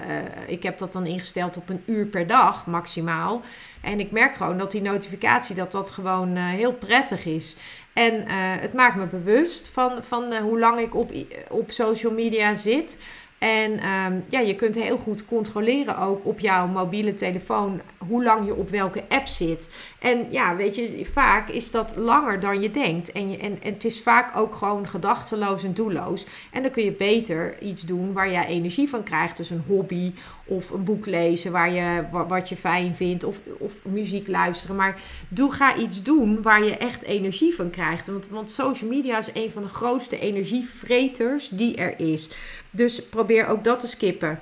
ik 0.47 0.63
heb 0.63 0.77
dat 0.77 0.93
dan 0.93 1.05
ingesteld 1.05 1.57
op 1.57 1.69
een 1.69 1.83
uur 1.85 2.05
per 2.05 2.27
dag 2.27 2.67
maximaal. 2.67 3.41
En 3.81 3.99
ik 3.99 4.11
merk 4.11 4.35
gewoon 4.35 4.57
dat 4.57 4.71
die 4.71 4.81
notificatie, 4.81 5.55
dat 5.55 5.71
dat 5.71 5.91
gewoon 5.91 6.35
heel 6.35 6.73
prettig 6.73 7.25
is. 7.25 7.55
En 7.99 8.23
het 8.61 8.73
maakt 8.73 8.95
me 8.95 9.05
bewust 9.05 9.67
van, 9.67 10.03
van 10.03 10.33
hoe 10.35 10.59
lang 10.59 10.79
ik 10.79 10.95
op, 10.95 11.11
op 11.49 11.71
social 11.71 12.13
media 12.13 12.53
zit. 12.53 12.97
En 13.39 13.79
ehm, 13.79 14.13
ja, 14.29 14.39
je 14.39 14.55
kunt 14.55 14.75
heel 14.75 14.97
goed 14.97 15.25
controleren 15.25 15.97
ook 15.97 16.25
op 16.25 16.39
jouw 16.39 16.67
mobiele 16.67 17.13
telefoon 17.13 17.81
hoe 17.97 18.23
lang 18.23 18.45
je 18.45 18.55
op 18.55 18.69
welke 18.69 19.03
app 19.09 19.27
zit. 19.27 19.71
En 19.99 20.27
ja, 20.29 20.55
weet 20.55 20.75
je, 20.75 21.05
vaak 21.05 21.49
is 21.49 21.71
dat 21.71 21.95
langer 21.95 22.39
dan 22.39 22.61
je 22.61 22.71
denkt. 22.71 23.11
En, 23.11 23.31
je, 23.31 23.37
en, 23.37 23.61
en 23.61 23.73
het 23.73 23.85
is 23.85 24.01
vaak 24.01 24.37
ook 24.37 24.55
gewoon 24.55 24.87
gedachteloos 24.87 25.63
en 25.63 25.73
doelloos. 25.73 26.25
En 26.51 26.61
dan 26.61 26.71
kun 26.71 26.83
je 26.83 26.91
beter 26.91 27.61
iets 27.61 27.81
doen 27.81 28.13
waar 28.13 28.29
je 28.29 28.45
energie 28.45 28.89
van 28.89 29.03
krijgt. 29.03 29.37
Dus 29.37 29.49
een 29.49 29.63
hobby 29.67 30.11
of 30.49 30.69
een 30.69 30.83
boek 30.83 31.05
lezen 31.05 31.51
waar 31.51 31.71
je, 31.71 32.03
wat 32.27 32.49
je 32.49 32.55
fijn 32.55 32.95
vindt. 32.95 33.23
Of, 33.23 33.39
of 33.57 33.73
muziek 33.85 34.27
luisteren. 34.27 34.75
Maar 34.75 35.01
doe, 35.27 35.51
ga 35.51 35.75
iets 35.75 36.03
doen 36.03 36.41
waar 36.41 36.63
je 36.63 36.77
echt 36.77 37.03
energie 37.03 37.55
van 37.55 37.69
krijgt. 37.69 38.07
Want, 38.07 38.27
want 38.27 38.51
social 38.51 38.89
media 38.89 39.17
is 39.17 39.29
een 39.33 39.51
van 39.51 39.61
de 39.61 39.67
grootste 39.67 40.19
energievreters 40.19 41.49
die 41.49 41.75
er 41.75 41.99
is. 41.99 42.29
Dus 42.71 43.03
probeer 43.05 43.47
ook 43.47 43.63
dat 43.63 43.79
te 43.79 43.87
skippen. 43.87 44.39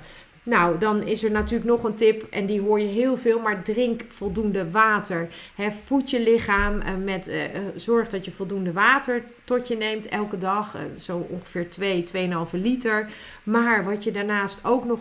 Nou, 0.48 0.78
dan 0.78 1.02
is 1.02 1.24
er 1.24 1.30
natuurlijk 1.30 1.70
nog 1.70 1.84
een 1.84 1.94
tip 1.94 2.26
en 2.30 2.46
die 2.46 2.60
hoor 2.60 2.80
je 2.80 2.86
heel 2.86 3.16
veel, 3.16 3.40
maar 3.40 3.62
drink 3.62 4.02
voldoende 4.08 4.70
water. 4.70 5.28
He, 5.54 5.70
voed 5.70 6.10
je 6.10 6.20
lichaam 6.20 6.76
uh, 6.76 7.04
met, 7.04 7.28
uh, 7.28 7.42
zorg 7.74 8.08
dat 8.08 8.24
je 8.24 8.30
voldoende 8.30 8.72
water 8.72 9.24
tot 9.44 9.68
je 9.68 9.76
neemt 9.76 10.08
elke 10.08 10.38
dag, 10.38 10.76
zo 10.98 11.26
ongeveer 11.30 11.70
2, 11.70 12.04
2,5 12.14 12.50
liter. 12.52 13.08
Maar 13.42 13.84
wat 13.84 14.04
je 14.04 14.10
daarnaast 14.10 14.60
ook 14.62 14.84
nog 14.84 15.00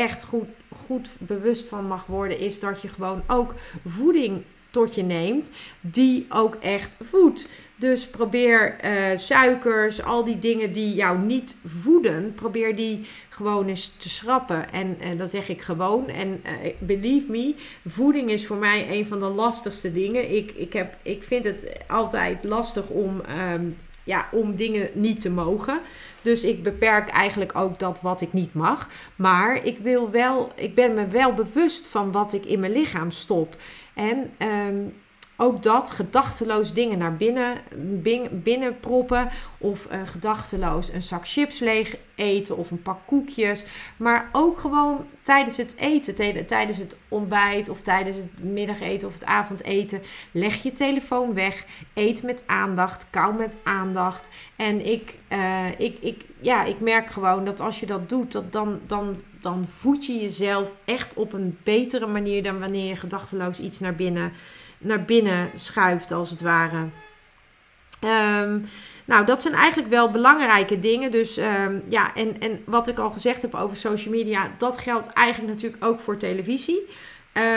echt 0.00 0.24
goed, 0.24 0.48
goed 0.86 1.08
bewust 1.18 1.68
van 1.68 1.86
mag 1.86 2.06
worden, 2.06 2.38
is 2.38 2.60
dat 2.60 2.82
je 2.82 2.88
gewoon 2.88 3.22
ook 3.26 3.54
voeding 3.86 4.42
tot 4.70 4.94
je 4.94 5.02
neemt, 5.02 5.50
die 5.80 6.26
ook 6.28 6.54
echt 6.54 6.96
voedt. 7.00 7.48
Dus 7.76 8.06
probeer 8.06 8.76
uh, 8.84 9.16
suikers, 9.16 10.02
al 10.02 10.24
die 10.24 10.38
dingen 10.38 10.72
die 10.72 10.94
jou 10.94 11.18
niet 11.18 11.56
voeden, 11.64 12.34
probeer 12.34 12.76
die 12.76 13.06
gewoon 13.28 13.68
eens 13.68 13.92
te 13.96 14.08
schrappen. 14.08 14.72
En, 14.72 14.96
en 15.00 15.16
dan 15.16 15.28
zeg 15.28 15.48
ik 15.48 15.62
gewoon. 15.62 16.08
En 16.08 16.42
uh, 16.46 16.72
believe 16.78 17.30
me, 17.30 17.54
voeding 17.86 18.30
is 18.30 18.46
voor 18.46 18.56
mij 18.56 18.86
een 18.90 19.06
van 19.06 19.18
de 19.18 19.28
lastigste 19.28 19.92
dingen. 19.92 20.34
Ik, 20.36 20.50
ik, 20.50 20.72
heb, 20.72 20.96
ik 21.02 21.22
vind 21.22 21.44
het 21.44 21.72
altijd 21.86 22.44
lastig 22.44 22.86
om, 22.86 23.22
um, 23.54 23.76
ja, 24.10 24.28
om 24.32 24.56
dingen 24.56 24.88
niet 24.92 25.20
te 25.20 25.30
mogen. 25.30 25.80
Dus 26.22 26.44
ik 26.44 26.62
beperk 26.62 27.08
eigenlijk 27.08 27.56
ook 27.56 27.78
dat 27.78 28.00
wat 28.00 28.20
ik 28.20 28.32
niet 28.32 28.54
mag. 28.54 28.88
Maar 29.16 29.64
ik, 29.66 29.78
wil 29.78 30.10
wel, 30.10 30.52
ik 30.54 30.74
ben 30.74 30.94
me 30.94 31.06
wel 31.06 31.34
bewust 31.34 31.86
van 31.86 32.12
wat 32.12 32.32
ik 32.32 32.44
in 32.44 32.60
mijn 32.60 32.72
lichaam 32.72 33.10
stop. 33.10 33.56
En 33.94 34.30
um, 34.68 34.94
ook 35.40 35.62
dat, 35.62 35.90
gedachteloos 35.90 36.72
dingen 36.72 36.98
naar 36.98 37.16
binnen, 37.16 37.56
binnen 38.30 38.80
proppen. 38.80 39.28
Of 39.58 39.88
uh, 39.92 40.00
gedachteloos 40.04 40.92
een 40.92 41.02
zak 41.02 41.28
chips 41.28 41.58
leeg 41.58 41.96
eten 42.14 42.56
of 42.56 42.70
een 42.70 42.82
pak 42.82 42.98
koekjes. 43.06 43.64
Maar 43.96 44.28
ook 44.32 44.58
gewoon 44.58 45.06
tijdens 45.22 45.56
het 45.56 45.76
eten, 45.76 46.46
tijdens 46.46 46.78
het 46.78 46.96
ontbijt 47.08 47.68
of 47.68 47.80
tijdens 47.80 48.16
het 48.16 48.44
middageten 48.44 49.08
of 49.08 49.14
het 49.14 49.24
avondeten. 49.24 50.02
Leg 50.30 50.62
je 50.62 50.72
telefoon 50.72 51.34
weg. 51.34 51.64
Eet 51.94 52.22
met 52.22 52.44
aandacht. 52.46 53.06
Kou 53.10 53.34
met 53.34 53.58
aandacht. 53.62 54.30
En 54.56 54.86
ik, 54.86 55.14
uh, 55.32 55.64
ik, 55.78 55.98
ik, 56.00 56.24
ja, 56.40 56.64
ik 56.64 56.80
merk 56.80 57.10
gewoon 57.10 57.44
dat 57.44 57.60
als 57.60 57.80
je 57.80 57.86
dat 57.86 58.08
doet, 58.08 58.32
dat 58.32 58.52
dan, 58.52 58.80
dan, 58.86 59.16
dan 59.40 59.66
voed 59.78 60.06
je 60.06 60.20
jezelf 60.20 60.72
echt 60.84 61.14
op 61.14 61.32
een 61.32 61.58
betere 61.62 62.06
manier 62.06 62.42
dan 62.42 62.60
wanneer 62.60 62.88
je 62.88 62.96
gedachteloos 62.96 63.60
iets 63.60 63.80
naar 63.80 63.94
binnen 63.94 64.32
naar 64.80 65.04
binnen 65.04 65.50
schuift, 65.54 66.12
als 66.12 66.30
het 66.30 66.40
ware. 66.40 66.88
Ehm, 68.00 68.58
nou, 69.04 69.26
dat 69.26 69.42
zijn 69.42 69.54
eigenlijk 69.54 69.90
wel 69.90 70.10
belangrijke 70.10 70.78
dingen. 70.78 71.10
Dus 71.10 71.36
ehm, 71.36 71.78
ja, 71.88 72.14
en, 72.14 72.40
en 72.40 72.62
wat 72.66 72.88
ik 72.88 72.98
al 72.98 73.10
gezegd 73.10 73.42
heb 73.42 73.54
over 73.54 73.76
social 73.76 74.14
media, 74.14 74.50
dat 74.58 74.78
geldt 74.78 75.06
eigenlijk 75.06 75.54
natuurlijk 75.54 75.84
ook 75.84 76.00
voor 76.00 76.16
televisie. 76.16 76.88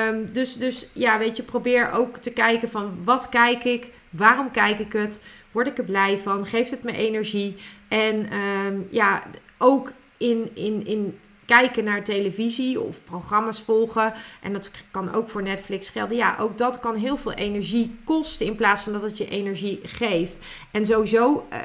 Um, 0.07 0.33
dus, 0.33 0.57
dus 0.57 0.89
ja, 0.93 1.17
weet 1.17 1.37
je, 1.37 1.43
probeer 1.43 1.91
ook 1.91 2.17
te 2.17 2.31
kijken 2.31 2.69
van 2.69 2.97
wat 3.03 3.29
kijk 3.29 3.63
ik, 3.63 3.89
waarom 4.09 4.51
kijk 4.51 4.79
ik 4.79 4.93
het, 4.93 5.21
word 5.51 5.67
ik 5.67 5.77
er 5.77 5.83
blij 5.83 6.19
van, 6.19 6.45
geeft 6.45 6.71
het 6.71 6.83
me 6.83 6.97
energie. 6.97 7.55
En 7.87 8.27
ja, 8.89 9.23
ook 9.57 9.91
in, 10.17 10.51
in, 10.53 10.85
in 10.85 11.19
kijken 11.45 11.83
naar 11.83 12.03
televisie 12.03 12.81
of 12.81 13.03
programma's 13.03 13.61
volgen. 13.61 14.13
En 14.41 14.53
dat 14.53 14.71
kan 14.91 15.13
ook 15.13 15.29
voor 15.29 15.43
Netflix 15.43 15.89
gelden. 15.89 16.17
Ja, 16.17 16.35
ook 16.39 16.57
dat 16.57 16.79
kan 16.79 16.95
heel 16.95 17.17
veel 17.17 17.33
energie 17.33 17.95
kosten 18.03 18.45
in 18.45 18.55
plaats 18.55 18.81
van 18.81 18.93
dat 18.93 19.01
het 19.01 19.17
je 19.17 19.27
energie 19.27 19.79
geeft. 19.83 20.37
En 20.71 20.85
sowieso 20.85 21.47
uh, 21.53 21.59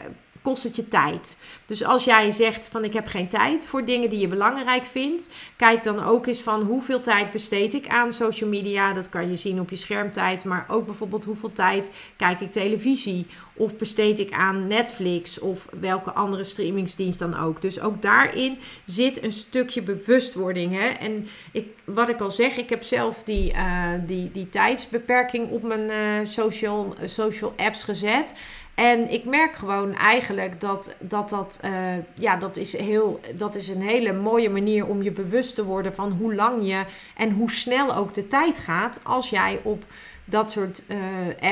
kost 0.49 0.63
het 0.63 0.77
je 0.77 0.89
tijd. 0.89 1.37
Dus 1.67 1.85
als 1.85 2.05
jij 2.05 2.31
zegt 2.31 2.69
van 2.69 2.85
ik 2.85 2.93
heb 2.93 3.07
geen 3.07 3.29
tijd 3.29 3.67
voor 3.67 3.85
dingen 3.85 4.11
die 4.11 4.19
je 4.19 4.29
belangrijk 4.29 4.85
vindt, 4.85 5.31
kijk 5.57 5.83
dan 5.83 6.05
ook 6.05 6.27
eens 6.27 6.41
van 6.41 6.63
hoeveel 6.63 7.01
tijd 7.01 7.31
besteed 7.31 7.75
ik 7.75 7.89
aan 7.89 8.13
social 8.13 8.51
media. 8.51 8.93
Dat 8.93 9.09
kan 9.09 9.31
je 9.31 9.37
zien 9.37 9.61
op 9.61 9.71
je 9.71 9.77
schermtijd, 9.77 10.45
maar 10.45 10.67
ook 10.69 10.87
bijvoorbeeld 10.87 11.25
hoeveel 11.25 11.53
tijd 11.53 11.91
kijk 12.17 12.41
ik 12.41 12.51
televisie 12.51 13.27
of 13.55 13.77
besteed 13.77 14.19
ik 14.19 14.33
aan 14.33 14.67
Netflix 14.67 15.39
of 15.39 15.67
welke 15.81 16.13
andere 16.13 16.45
streamingsdienst 16.45 17.19
dan 17.19 17.39
ook. 17.39 17.63
Dus 17.63 17.81
ook 17.81 18.03
daarin 18.03 18.59
zit 18.85 19.23
een 19.23 19.33
stukje 19.33 19.83
bewustwording. 19.83 20.73
Hè? 20.73 20.89
En 20.89 21.27
ik, 21.53 21.67
wat 21.85 22.09
ik 22.09 22.21
al 22.21 22.31
zeg, 22.31 22.57
ik 22.57 22.71
heb 22.71 22.83
zelf 22.83 23.23
die, 23.25 23.53
uh, 23.53 23.93
die, 24.07 24.31
die 24.31 24.49
tijdsbeperking 24.49 25.51
op 25.51 25.63
mijn 25.63 25.91
uh, 25.91 26.27
social, 26.27 26.95
social 27.05 27.55
apps 27.57 27.83
gezet. 27.85 28.35
En 28.79 29.11
ik 29.11 29.25
merk 29.25 29.55
gewoon 29.55 29.95
eigenlijk 29.95 30.61
dat 30.61 30.95
dat, 30.99 31.31
dat, 31.31 31.61
uh, 31.65 31.71
ja, 32.15 32.37
dat, 32.37 32.57
is 32.57 32.77
heel, 32.77 33.21
dat 33.35 33.55
is 33.55 33.69
een 33.69 33.83
hele 33.83 34.13
mooie 34.13 34.51
manier 34.51 34.87
om 34.87 35.03
je 35.03 35.11
bewust 35.11 35.55
te 35.55 35.65
worden 35.65 35.95
van 35.95 36.13
hoe 36.13 36.35
lang 36.35 36.69
je 36.69 36.85
en 37.17 37.31
hoe 37.31 37.51
snel 37.51 37.95
ook 37.95 38.15
de 38.15 38.27
tijd 38.27 38.59
gaat 38.59 39.01
als 39.03 39.31
jij 39.31 39.61
op 39.63 39.85
dat 40.25 40.51
soort 40.51 40.83
uh, 40.89 40.97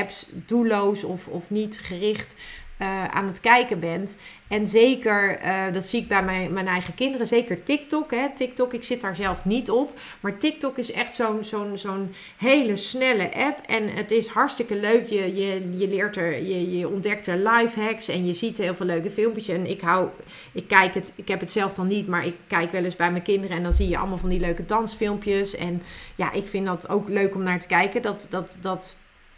apps 0.01 0.27
doelloos 0.33 1.05
of, 1.05 1.27
of 1.27 1.51
niet 1.51 1.79
gericht 1.79 2.37
uh, 2.83 3.05
aan 3.05 3.27
het 3.27 3.41
kijken 3.41 3.81
bent. 3.81 4.19
En 4.49 4.67
zeker, 4.67 5.41
uh, 5.45 5.73
dat 5.73 5.85
zie 5.85 6.01
ik 6.01 6.09
bij 6.09 6.23
mijn, 6.23 6.53
mijn 6.53 6.67
eigen 6.67 6.95
kinderen, 6.95 7.27
zeker 7.27 7.63
TikTok. 7.63 8.11
Hè. 8.11 8.27
TikTok, 8.35 8.73
ik 8.73 8.85
zit 8.85 9.01
daar 9.01 9.17
zelf 9.17 9.45
niet 9.45 9.71
op. 9.71 9.99
Maar 10.21 10.39
TikTok 10.39 10.79
is 10.79 10.93
echt 10.93 11.15
zo'n 11.15 11.45
zo'n 11.45 11.79
zo'n 11.79 12.15
hele 12.37 12.77
snelle 12.77 13.35
app. 13.35 13.59
En 13.67 13.89
het 13.95 14.11
is 14.11 14.27
hartstikke 14.27 14.75
leuk. 14.75 15.07
Je, 15.07 15.35
je, 15.35 15.79
je 15.79 15.89
leert 15.89 16.17
er, 16.17 16.43
je, 16.43 16.79
je 16.79 16.89
ontdekt 16.89 17.27
er 17.27 17.37
live 17.37 17.81
hacks 17.81 18.09
en 18.09 18.27
je 18.27 18.33
ziet 18.33 18.59
heel 18.59 18.75
veel 18.75 18.87
leuke 18.87 19.11
filmpjes. 19.11 19.49
En 19.49 19.71
ik 19.71 19.81
hou, 19.81 20.09
ik 20.53 20.69
kijk 20.69 20.95
het, 20.95 21.13
ik 21.17 21.29
heb 21.29 21.41
het 21.41 21.53
zelf 21.53 21.73
dan 21.73 21.87
niet, 21.87 22.07
maar 22.07 22.27
ik 22.27 22.35
kijk 22.47 22.73
wel 22.73 22.85
eens 22.85 22.97
bij 22.97 23.11
mijn 23.11 23.23
kinderen. 23.23 23.57
En 23.57 23.63
dan 23.63 23.73
zie 23.73 23.89
je 23.89 23.99
allemaal 23.99 24.19
van 24.19 24.29
die 24.29 24.41
leuke 24.41 24.65
dansfilmpjes. 24.67 25.57
En 25.57 25.83
ja, 26.15 26.33
ik 26.33 26.47
vind 26.47 26.67
dat 26.67 26.89
ook 26.89 27.09
leuk 27.09 27.35
om 27.35 27.43
naar 27.43 27.61
te 27.61 27.67
kijken. 27.67 28.03
Dat, 28.03 28.27
dat, 28.31 28.57
dat 28.61 28.97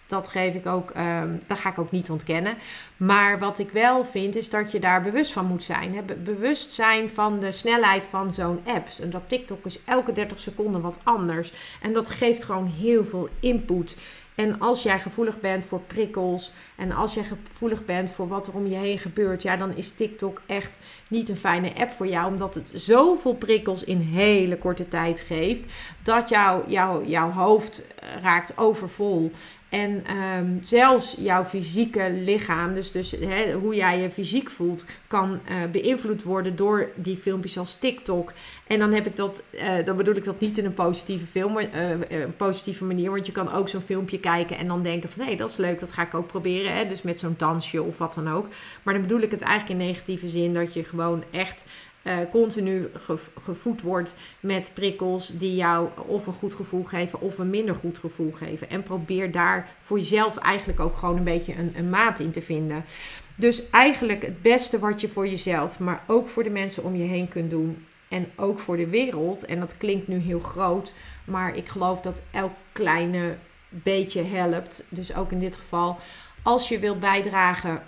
dat 0.08 0.28
geef 0.28 0.54
ik 0.54 0.66
ook, 0.66 0.92
um, 0.96 1.42
dat 1.46 1.58
ga 1.58 1.70
ik 1.70 1.78
ook 1.78 1.90
niet 1.90 2.10
ontkennen. 2.10 2.56
Maar 2.96 3.38
wat 3.38 3.58
ik 3.58 3.70
wel 3.70 4.04
vind, 4.04 4.36
is 4.36 4.50
dat 4.50 4.72
je 4.72 4.78
daar 4.78 5.02
bewust 5.02 5.32
van 5.32 5.46
moet 5.46 5.62
zijn. 5.62 6.04
Bewust 6.24 6.72
zijn 6.72 7.10
van 7.10 7.38
de 7.38 7.52
snelheid 7.52 8.06
van 8.06 8.34
zo'n 8.34 8.60
app. 8.64 8.88
En 9.00 9.10
dat 9.10 9.28
TikTok 9.28 9.64
is 9.64 9.78
elke 9.84 10.12
30 10.12 10.38
seconden 10.38 10.80
wat 10.80 10.98
anders. 11.02 11.52
En 11.82 11.92
dat 11.92 12.10
geeft 12.10 12.44
gewoon 12.44 12.66
heel 12.66 13.04
veel 13.04 13.28
input. 13.40 13.96
En 14.38 14.60
als 14.60 14.82
jij 14.82 15.00
gevoelig 15.00 15.40
bent 15.40 15.64
voor 15.64 15.80
prikkels 15.80 16.52
en 16.76 16.92
als 16.92 17.14
jij 17.14 17.24
gevoelig 17.24 17.84
bent 17.84 18.10
voor 18.10 18.28
wat 18.28 18.46
er 18.46 18.54
om 18.54 18.66
je 18.66 18.76
heen 18.76 18.98
gebeurt, 18.98 19.42
ja, 19.42 19.56
dan 19.56 19.76
is 19.76 19.92
TikTok 19.92 20.42
echt 20.46 20.80
niet 21.08 21.28
een 21.28 21.36
fijne 21.36 21.74
app 21.74 21.92
voor 21.92 22.06
jou, 22.06 22.30
omdat 22.30 22.54
het 22.54 22.70
zoveel 22.74 23.34
prikkels 23.34 23.84
in 23.84 24.00
hele 24.00 24.58
korte 24.58 24.88
tijd 24.88 25.20
geeft 25.20 25.72
dat 26.02 26.28
jouw 26.28 26.64
jouw 27.06 27.30
hoofd 27.30 27.86
raakt 28.20 28.58
overvol. 28.58 29.30
En 29.68 30.16
um, 30.16 30.58
zelfs 30.60 31.16
jouw 31.18 31.44
fysieke 31.44 32.10
lichaam, 32.10 32.74
dus, 32.74 32.92
dus 32.92 33.14
hoe 33.60 33.74
jij 33.74 34.00
je 34.00 34.10
fysiek 34.10 34.50
voelt, 34.50 34.84
kan 35.06 35.30
uh, 35.50 35.56
beïnvloed 35.72 36.22
worden 36.22 36.56
door 36.56 36.90
die 36.94 37.16
filmpjes 37.16 37.58
als 37.58 37.78
TikTok. 37.78 38.32
En 38.66 38.78
dan 38.78 38.92
heb 38.92 39.06
ik 39.06 39.16
dat, 39.16 39.42
uh, 39.54 39.84
dan 39.84 39.96
bedoel 39.96 40.14
ik 40.14 40.24
dat 40.24 40.40
niet 40.40 40.58
in 40.58 40.64
een 40.64 40.74
positieve, 40.74 41.26
film, 41.26 41.58
uh, 41.58 41.66
positieve 42.36 42.84
manier. 42.84 43.10
Want 43.10 43.26
je 43.26 43.32
kan 43.32 43.52
ook 43.52 43.68
zo'n 43.68 43.80
filmpje 43.80 44.20
kijken 44.20 44.58
en 44.58 44.68
dan 44.68 44.82
denken 44.82 45.08
van 45.08 45.26
hé, 45.26 45.34
dat 45.34 45.50
is 45.50 45.56
leuk, 45.56 45.80
dat 45.80 45.92
ga 45.92 46.02
ik 46.02 46.14
ook 46.14 46.26
proberen. 46.26 46.76
Hè? 46.76 46.86
Dus 46.86 47.02
met 47.02 47.20
zo'n 47.20 47.34
dansje 47.38 47.82
of 47.82 47.98
wat 47.98 48.14
dan 48.14 48.30
ook. 48.30 48.46
Maar 48.82 48.94
dan 48.94 49.02
bedoel 49.02 49.20
ik 49.20 49.30
het 49.30 49.42
eigenlijk 49.42 49.80
in 49.80 49.86
negatieve 49.86 50.28
zin 50.28 50.54
dat 50.54 50.74
je 50.74 50.84
gewoon 50.84 51.24
echt 51.30 51.66
uh, 52.08 52.16
continu 52.30 52.90
gevoed 53.42 53.82
wordt 53.82 54.14
met 54.40 54.70
prikkels 54.74 55.32
die 55.38 55.56
jou 55.56 55.88
of 56.06 56.26
een 56.26 56.32
goed 56.32 56.54
gevoel 56.54 56.84
geven 56.84 57.20
of 57.20 57.38
een 57.38 57.50
minder 57.50 57.74
goed 57.74 57.98
gevoel 57.98 58.32
geven. 58.32 58.70
En 58.70 58.82
probeer 58.82 59.32
daar 59.32 59.68
voor 59.80 59.98
jezelf 59.98 60.36
eigenlijk 60.36 60.80
ook 60.80 60.96
gewoon 60.96 61.16
een 61.16 61.24
beetje 61.24 61.54
een, 61.58 61.72
een 61.76 61.90
maat 61.90 62.20
in 62.20 62.30
te 62.30 62.42
vinden. 62.42 62.84
Dus 63.34 63.70
eigenlijk 63.70 64.22
het 64.22 64.42
beste 64.42 64.78
wat 64.78 65.00
je 65.00 65.08
voor 65.08 65.28
jezelf, 65.28 65.78
maar 65.78 66.02
ook 66.06 66.28
voor 66.28 66.42
de 66.42 66.50
mensen 66.50 66.84
om 66.84 66.96
je 66.96 67.04
heen 67.04 67.28
kunt 67.28 67.50
doen. 67.50 67.86
En 68.08 68.30
ook 68.36 68.58
voor 68.58 68.76
de 68.76 68.88
wereld. 68.88 69.44
En 69.44 69.60
dat 69.60 69.76
klinkt 69.76 70.08
nu 70.08 70.18
heel 70.18 70.40
groot, 70.40 70.92
maar 71.24 71.56
ik 71.56 71.68
geloof 71.68 72.00
dat 72.00 72.22
elk 72.30 72.52
kleine 72.72 73.36
beetje 73.68 74.22
helpt. 74.22 74.84
Dus 74.88 75.14
ook 75.14 75.32
in 75.32 75.38
dit 75.38 75.56
geval, 75.56 75.98
als 76.42 76.68
je 76.68 76.78
wilt 76.78 77.00
bijdragen 77.00 77.82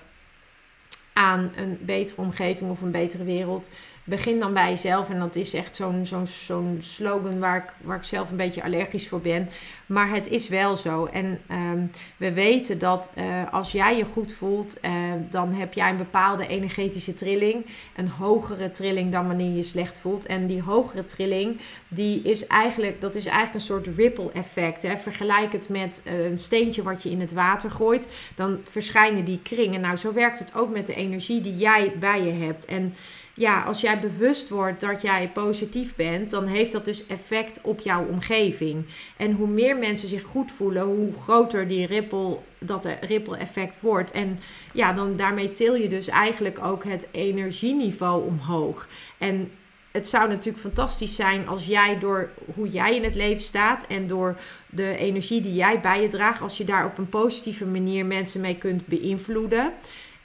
aan 1.13 1.53
een 1.57 1.79
betere 1.81 2.21
omgeving 2.21 2.71
of 2.71 2.81
een 2.81 2.91
betere 2.91 3.25
wereld, 3.25 3.71
begin 4.11 4.39
dan 4.39 4.53
bij 4.53 4.69
jezelf. 4.69 5.11
En 5.11 5.19
dat 5.19 5.37
is 5.37 5.55
echt 5.55 5.83
zo'n 6.23 6.77
slogan 6.79 7.39
waar 7.39 7.57
ik, 7.57 7.73
waar 7.81 7.97
ik 7.97 8.03
zelf 8.03 8.31
een 8.31 8.37
beetje 8.37 8.63
allergisch 8.63 9.09
voor 9.09 9.21
ben. 9.21 9.49
Maar 9.87 10.11
het 10.11 10.29
is 10.29 10.49
wel 10.49 10.77
zo. 10.77 11.05
En 11.07 11.41
ehm, 11.47 11.87
we 12.17 12.33
weten 12.33 12.79
dat 12.79 13.13
uh, 13.19 13.53
als 13.53 13.73
jij 13.73 13.97
je 13.97 14.05
goed 14.05 14.33
voelt, 14.33 14.77
uh, 14.83 14.93
dan 15.31 15.53
heb 15.53 15.73
jij 15.73 15.91
een 15.91 15.97
bepaalde 15.97 16.47
energetische 16.47 17.15
trilling. 17.15 17.67
Een 17.97 18.09
hogere 18.09 18.71
trilling 18.71 19.13
dan 19.13 19.27
wanneer 19.27 19.49
je 19.49 19.57
je 19.57 19.63
slecht 19.63 19.99
voelt. 19.99 20.27
En 20.27 20.47
die 20.47 20.63
hogere 20.63 21.05
trilling, 21.05 21.61
die 21.89 22.23
is 22.23 22.47
eigenlijk, 22.47 23.01
dat 23.01 23.15
is 23.15 23.25
eigenlijk 23.25 23.55
een 23.55 23.61
soort 23.61 23.87
ripple 23.87 24.31
effect. 24.33 24.83
Hè? 24.83 24.97
Vergelijk 24.97 25.53
het 25.53 25.69
met 25.69 26.03
uh, 26.07 26.25
een 26.25 26.39
steentje 26.39 26.83
wat 26.83 27.03
je 27.03 27.11
in 27.11 27.21
het 27.21 27.33
water 27.33 27.71
gooit. 27.71 28.09
Dan 28.35 28.59
verschijnen 28.65 29.25
die 29.25 29.41
kringen. 29.43 29.81
Nou, 29.81 29.97
zo 29.97 30.13
werkt 30.13 30.39
het 30.39 30.55
ook 30.55 30.71
met 30.71 30.87
de 30.87 30.95
energie 30.95 31.41
die 31.41 31.57
jij 31.57 31.93
bij 31.99 32.23
je 32.25 32.33
hebt. 32.33 32.65
En 32.65 32.95
ja, 33.41 33.63
als 33.63 33.81
jij 33.81 33.99
bewust 33.99 34.49
wordt 34.49 34.81
dat 34.81 35.03
jij 35.03 35.31
positief 35.33 35.95
bent, 35.95 36.31
dan 36.31 36.47
heeft 36.47 36.73
dat 36.73 36.85
dus 36.85 37.07
effect 37.07 37.61
op 37.63 37.81
jouw 37.81 38.07
omgeving. 38.07 38.85
En 39.17 39.33
hoe 39.33 39.47
meer 39.47 39.77
mensen 39.77 40.09
zich 40.09 40.23
goed 40.23 40.53
voelen, 40.53 40.83
hoe 40.83 41.13
groter 41.23 41.69
die 41.69 41.87
ripple, 41.87 42.39
dat 42.59 42.89
ripple 43.01 43.37
effect 43.37 43.81
wordt. 43.81 44.11
En 44.11 44.41
ja, 44.73 44.93
dan 44.93 45.17
daarmee 45.17 45.51
til 45.51 45.75
je 45.75 45.89
dus 45.89 46.09
eigenlijk 46.09 46.65
ook 46.65 46.85
het 46.85 47.07
energieniveau 47.11 48.27
omhoog. 48.27 48.89
En 49.19 49.51
het 49.91 50.09
zou 50.09 50.29
natuurlijk 50.29 50.65
fantastisch 50.65 51.15
zijn 51.15 51.49
als 51.49 51.67
jij 51.67 51.99
door 51.99 52.31
hoe 52.55 52.69
jij 52.69 52.97
in 52.97 53.05
het 53.05 53.15
leven 53.15 53.43
staat 53.43 53.87
en 53.87 54.07
door 54.07 54.37
de 54.67 54.97
energie 54.97 55.41
die 55.41 55.55
jij 55.55 55.81
bij 55.81 56.03
je 56.03 56.09
draagt, 56.09 56.41
als 56.41 56.57
je 56.57 56.65
daar 56.65 56.85
op 56.87 56.99
een 56.99 57.09
positieve 57.09 57.67
manier 57.67 58.07
mensen 58.07 58.41
mee 58.41 58.59
kunt 58.59 58.87
beïnvloeden. 58.87 59.73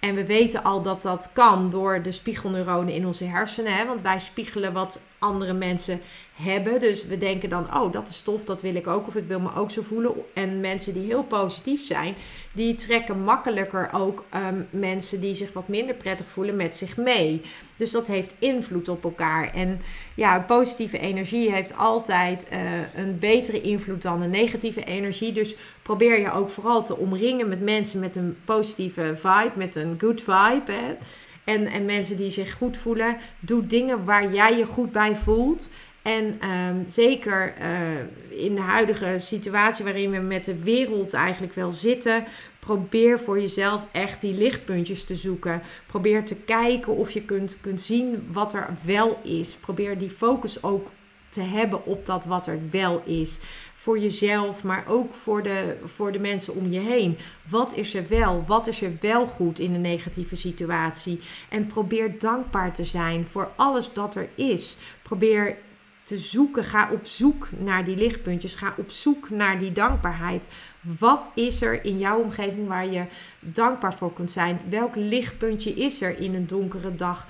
En 0.05 0.15
we 0.15 0.25
weten 0.25 0.63
al 0.63 0.81
dat 0.81 1.01
dat 1.01 1.29
kan 1.33 1.69
door 1.69 2.01
de 2.01 2.11
spiegelneuronen 2.11 2.93
in 2.93 3.05
onze 3.05 3.23
hersenen. 3.23 3.75
Hè? 3.75 3.85
Want 3.85 4.01
wij 4.01 4.19
spiegelen 4.19 4.73
wat 4.73 5.01
andere 5.25 5.53
mensen 5.53 6.01
hebben. 6.33 6.79
Dus 6.79 7.05
we 7.05 7.17
denken 7.17 7.49
dan, 7.49 7.75
oh, 7.75 7.91
dat 7.91 8.07
is 8.07 8.15
stof, 8.15 8.43
dat 8.43 8.61
wil 8.61 8.75
ik 8.75 8.87
ook. 8.87 9.07
Of 9.07 9.15
ik 9.15 9.27
wil 9.27 9.39
me 9.39 9.55
ook 9.55 9.71
zo 9.71 9.81
voelen. 9.81 10.13
En 10.33 10.59
mensen 10.59 10.93
die 10.93 11.05
heel 11.05 11.23
positief 11.23 11.85
zijn, 11.85 12.15
die 12.53 12.75
trekken 12.75 13.19
makkelijker 13.19 13.89
ook 13.93 14.25
um, 14.35 14.67
mensen 14.69 15.19
die 15.19 15.35
zich 15.35 15.53
wat 15.53 15.67
minder 15.67 15.95
prettig 15.95 16.25
voelen 16.27 16.55
met 16.55 16.75
zich 16.75 16.97
mee. 16.97 17.41
Dus 17.77 17.91
dat 17.91 18.07
heeft 18.07 18.35
invloed 18.39 18.89
op 18.89 19.03
elkaar. 19.03 19.53
En 19.53 19.81
ja, 20.15 20.39
positieve 20.39 20.99
energie 20.99 21.51
heeft 21.51 21.77
altijd 21.77 22.47
uh, 22.53 22.59
een 22.95 23.19
betere 23.19 23.61
invloed 23.61 24.01
dan 24.01 24.21
een 24.21 24.29
negatieve 24.29 24.83
energie. 24.83 25.31
Dus 25.31 25.55
probeer 25.81 26.19
je 26.19 26.31
ook 26.31 26.49
vooral 26.49 26.83
te 26.83 26.97
omringen 26.97 27.49
met 27.49 27.61
mensen 27.61 27.99
met 27.99 28.15
een 28.15 28.37
positieve 28.45 29.13
vibe, 29.15 29.51
met 29.55 29.75
een 29.75 29.95
good 29.99 30.21
vibe. 30.21 30.97
En, 31.45 31.67
en 31.67 31.85
mensen 31.85 32.17
die 32.17 32.29
zich 32.29 32.53
goed 32.53 32.77
voelen. 32.77 33.17
Doe 33.39 33.65
dingen 33.65 34.05
waar 34.05 34.33
jij 34.33 34.57
je 34.57 34.65
goed 34.65 34.91
bij 34.91 35.15
voelt. 35.15 35.69
En 36.05 36.49
um, 36.49 36.85
zeker 36.87 37.53
uh, 37.61 38.41
in 38.45 38.55
de 38.55 38.61
huidige 38.61 39.15
situatie 39.17 39.83
waarin 39.83 40.11
we 40.11 40.17
met 40.17 40.45
de 40.45 40.63
wereld 40.63 41.13
eigenlijk 41.13 41.53
wel 41.53 41.71
zitten, 41.71 42.23
probeer 42.59 43.19
voor 43.19 43.39
jezelf 43.39 43.87
echt 43.91 44.21
die 44.21 44.33
lichtpuntjes 44.33 45.03
te 45.03 45.15
zoeken. 45.15 45.61
Probeer 45.85 46.25
te 46.25 46.35
kijken 46.35 46.95
of 46.95 47.11
je 47.11 47.21
kunt, 47.21 47.57
kunt 47.61 47.81
zien 47.81 48.27
wat 48.31 48.53
er 48.53 48.67
wel 48.81 49.19
is. 49.23 49.55
Probeer 49.55 49.97
die 49.97 50.09
focus 50.09 50.63
ook 50.63 50.87
te 51.35 51.41
hebben 51.41 51.85
op 51.85 52.05
dat 52.05 52.25
wat 52.25 52.47
er 52.47 52.59
wel 52.71 53.01
is 53.05 53.39
voor 53.73 53.99
jezelf, 53.99 54.63
maar 54.63 54.83
ook 54.87 55.13
voor 55.13 55.43
de, 55.43 55.77
voor 55.83 56.11
de 56.11 56.19
mensen 56.19 56.55
om 56.55 56.71
je 56.71 56.79
heen. 56.79 57.17
Wat 57.49 57.75
is 57.75 57.93
er 57.93 58.07
wel? 58.07 58.43
Wat 58.47 58.67
is 58.67 58.81
er 58.81 58.91
wel 59.01 59.25
goed 59.25 59.59
in 59.59 59.73
een 59.73 59.81
negatieve 59.81 60.35
situatie? 60.35 61.19
En 61.49 61.65
probeer 61.67 62.19
dankbaar 62.19 62.73
te 62.73 62.85
zijn 62.85 63.27
voor 63.27 63.51
alles 63.55 63.93
dat 63.93 64.15
er 64.15 64.29
is. 64.35 64.77
Probeer 65.01 65.57
te 66.03 66.17
zoeken. 66.17 66.63
Ga 66.63 66.89
op 66.91 67.05
zoek 67.05 67.47
naar 67.57 67.85
die 67.85 67.97
lichtpuntjes. 67.97 68.55
Ga 68.55 68.73
op 68.77 68.91
zoek 68.91 69.29
naar 69.29 69.59
die 69.59 69.71
dankbaarheid. 69.71 70.47
Wat 70.81 71.31
is 71.35 71.61
er 71.61 71.85
in 71.85 71.97
jouw 71.97 72.19
omgeving 72.19 72.67
waar 72.67 72.87
je 72.87 73.05
dankbaar 73.39 73.93
voor 73.93 74.13
kunt 74.13 74.31
zijn? 74.31 74.59
Welk 74.69 74.95
lichtpuntje 74.95 75.73
is 75.73 76.01
er 76.01 76.19
in 76.19 76.35
een 76.35 76.47
donkere 76.47 76.95
dag? 76.95 77.27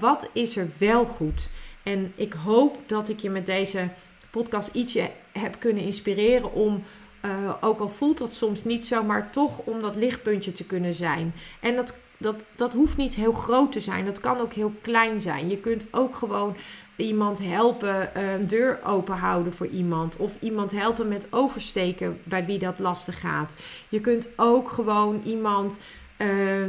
Wat 0.00 0.30
is 0.32 0.56
er 0.56 0.68
wel 0.78 1.04
goed? 1.04 1.48
En 1.82 2.12
ik 2.14 2.32
hoop 2.32 2.78
dat 2.86 3.08
ik 3.08 3.20
je 3.20 3.30
met 3.30 3.46
deze 3.46 3.88
podcast 4.30 4.74
ietsje 4.74 5.10
heb 5.32 5.56
kunnen 5.58 5.82
inspireren 5.82 6.52
om, 6.52 6.82
uh, 7.24 7.54
ook 7.60 7.80
al 7.80 7.88
voelt 7.88 8.18
dat 8.18 8.34
soms 8.34 8.64
niet 8.64 8.86
zo, 8.86 9.02
maar 9.02 9.30
toch 9.30 9.58
om 9.58 9.80
dat 9.80 9.96
lichtpuntje 9.96 10.52
te 10.52 10.66
kunnen 10.66 10.94
zijn. 10.94 11.34
En 11.60 11.76
dat, 11.76 11.96
dat, 12.16 12.44
dat 12.56 12.72
hoeft 12.72 12.96
niet 12.96 13.14
heel 13.14 13.32
groot 13.32 13.72
te 13.72 13.80
zijn, 13.80 14.04
dat 14.04 14.20
kan 14.20 14.40
ook 14.40 14.52
heel 14.52 14.72
klein 14.80 15.20
zijn. 15.20 15.48
Je 15.48 15.58
kunt 15.58 15.86
ook 15.90 16.16
gewoon 16.16 16.56
iemand 16.96 17.38
helpen, 17.38 18.14
eh, 18.14 18.32
een 18.32 18.46
deur 18.46 18.80
open 18.84 19.16
houden 19.16 19.52
voor 19.52 19.66
iemand. 19.66 20.16
Of 20.16 20.32
iemand 20.40 20.72
helpen 20.72 21.08
met 21.08 21.26
oversteken 21.30 22.20
bij 22.24 22.44
wie 22.44 22.58
dat 22.58 22.78
lastig 22.78 23.20
gaat. 23.20 23.56
Je 23.88 24.00
kunt 24.00 24.28
ook 24.36 24.70
gewoon 24.70 25.20
iemand. 25.24 25.78
Uh, 26.18 26.64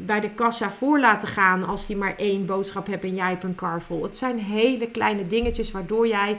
bij 0.00 0.20
de 0.20 0.30
kassa 0.30 0.70
voor 0.70 1.00
laten 1.00 1.28
gaan 1.28 1.64
als 1.64 1.86
die 1.86 1.96
maar 1.96 2.16
één 2.16 2.46
boodschap 2.46 2.86
hebt 2.86 3.04
en 3.04 3.14
jij 3.14 3.28
hebt 3.28 3.44
een 3.44 3.54
kar 3.54 3.82
vol. 3.82 4.02
Het 4.02 4.16
zijn 4.16 4.38
hele 4.38 4.90
kleine 4.90 5.26
dingetjes 5.26 5.70
waardoor 5.70 6.06
jij 6.06 6.36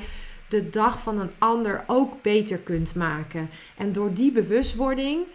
de 0.49 0.69
dag 0.69 1.01
van 1.01 1.19
een 1.19 1.31
ander 1.37 1.83
ook 1.87 2.21
beter 2.21 2.57
kunt 2.57 2.95
maken. 2.95 3.49
En 3.77 3.93
door 3.93 4.13
die 4.13 4.31
bewustwording 4.31 5.25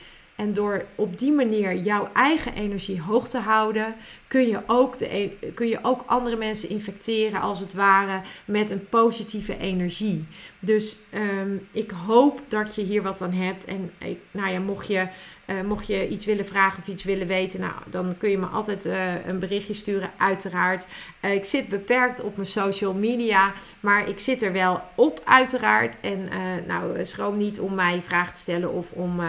en 0.41 0.53
door 0.53 0.85
op 0.95 1.19
die 1.19 1.33
manier 1.33 1.77
jouw 1.77 2.09
eigen 2.15 2.55
energie 2.55 3.01
hoog 3.01 3.29
te 3.29 3.39
houden, 3.39 3.95
kun 4.27 4.49
je 4.49 4.61
ook, 4.67 4.99
de, 4.99 5.15
e-, 5.15 5.53
kun 5.55 5.69
je 5.69 5.79
ook 5.83 6.03
andere 6.07 6.37
mensen 6.37 6.69
infecteren, 6.69 7.41
als 7.41 7.61
het 7.61 7.73
ware, 7.73 8.21
met 8.45 8.71
een 8.71 8.89
positieve 8.89 9.59
energie. 9.59 10.27
Dus 10.59 10.97
ehm, 11.11 11.57
ik 11.73 11.91
hoop 11.91 12.43
dat 12.49 12.75
je 12.75 12.83
hier 12.83 13.03
wat 13.03 13.23
aan 13.23 13.33
hebt. 13.33 13.65
En 13.65 13.91
nou 14.31 14.51
ja, 14.51 14.61
mocht 14.61 14.87
je, 14.87 15.09
uh, 15.51 15.61
mocht 15.61 15.87
je 15.87 16.09
iets 16.09 16.25
willen 16.25 16.47
vragen 16.47 16.79
of 16.79 16.89
iets 16.89 17.05
willen 17.05 17.27
weten, 17.27 17.61
nou, 17.61 17.73
dan 17.87 18.15
kun 18.19 18.31
je 18.31 18.39
me 18.39 18.47
altijd 18.47 18.87
uh, 18.87 19.27
een 19.27 19.39
berichtje 19.39 19.75
sturen, 19.75 20.11
uiteraard. 20.17 20.87
Uh, 21.21 21.35
ik 21.35 21.45
zit 21.45 21.69
beperkt 21.69 22.23
op 22.23 22.37
mijn 22.37 22.49
social 22.49 22.95
media, 22.95 23.53
maar 23.81 24.09
ik 24.09 24.19
zit 24.19 24.43
er 24.43 24.53
wel 24.53 24.83
op, 24.95 25.21
uiteraard. 25.25 26.01
En 26.01 26.29
nou, 26.67 27.05
schroom 27.05 27.37
niet 27.37 27.61
om 27.61 27.75
mij 27.75 28.03
vragen 28.03 28.35
te 28.35 28.41
stellen 28.41 28.73
of 28.73 28.91
om, 28.91 29.21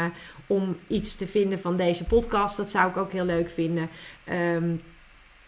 om 0.47 0.77
iets 0.87 1.15
te 1.15 1.27
vinden 1.27 1.59
van 1.59 1.75
deze 1.75 2.05
podcast. 2.05 2.57
Dat 2.57 2.69
zou 2.69 2.89
ik 2.89 2.97
ook 2.97 3.11
heel 3.11 3.25
leuk 3.25 3.49
vinden. 3.49 3.89
Um, 4.31 4.81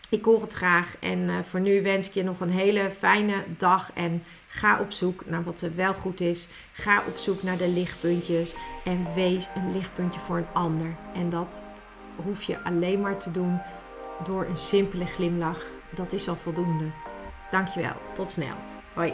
ik 0.10 0.26
hoor 0.26 0.42
het 0.42 0.54
graag. 0.54 0.96
En 1.00 1.30
voor 1.44 1.60
nu 1.60 1.82
wens 1.82 2.08
ik 2.08 2.14
je 2.14 2.24
nog 2.24 2.40
een 2.40 2.50
hele 2.50 2.90
fijne 2.92 3.44
dag. 3.58 3.92
En 3.94 4.24
ga 4.54 4.80
op 4.80 4.92
zoek 4.92 5.26
naar 5.26 5.44
wat 5.44 5.62
er 5.62 5.76
wel 5.76 5.94
goed 5.94 6.22
is. 6.22 6.48
Ga 6.72 7.04
op 7.08 7.18
zoek 7.18 7.44
naar 7.44 7.58
de 7.58 7.68
lichtpuntjes. 7.68 8.56
En 8.84 9.14
wees 9.14 9.48
een 9.56 9.72
lichtpuntje 9.72 10.20
voor 10.20 10.38
een 10.38 10.54
ander. 10.54 10.96
En 11.14 11.30
dat 11.30 11.64
hoef 12.16 12.44
je 12.44 12.64
alleen 12.64 13.02
maar 13.02 13.18
te 13.18 13.32
doen 13.32 13.62
door 14.24 14.46
een 14.46 14.58
simpele 14.58 15.06
glimlach. 15.06 15.66
Dat 15.96 16.14
is 16.14 16.28
al 16.28 16.36
voldoende. 16.36 16.92
Dankjewel. 17.52 17.96
Tot 18.14 18.30
snel. 18.30 18.56
Hoi. 18.94 19.14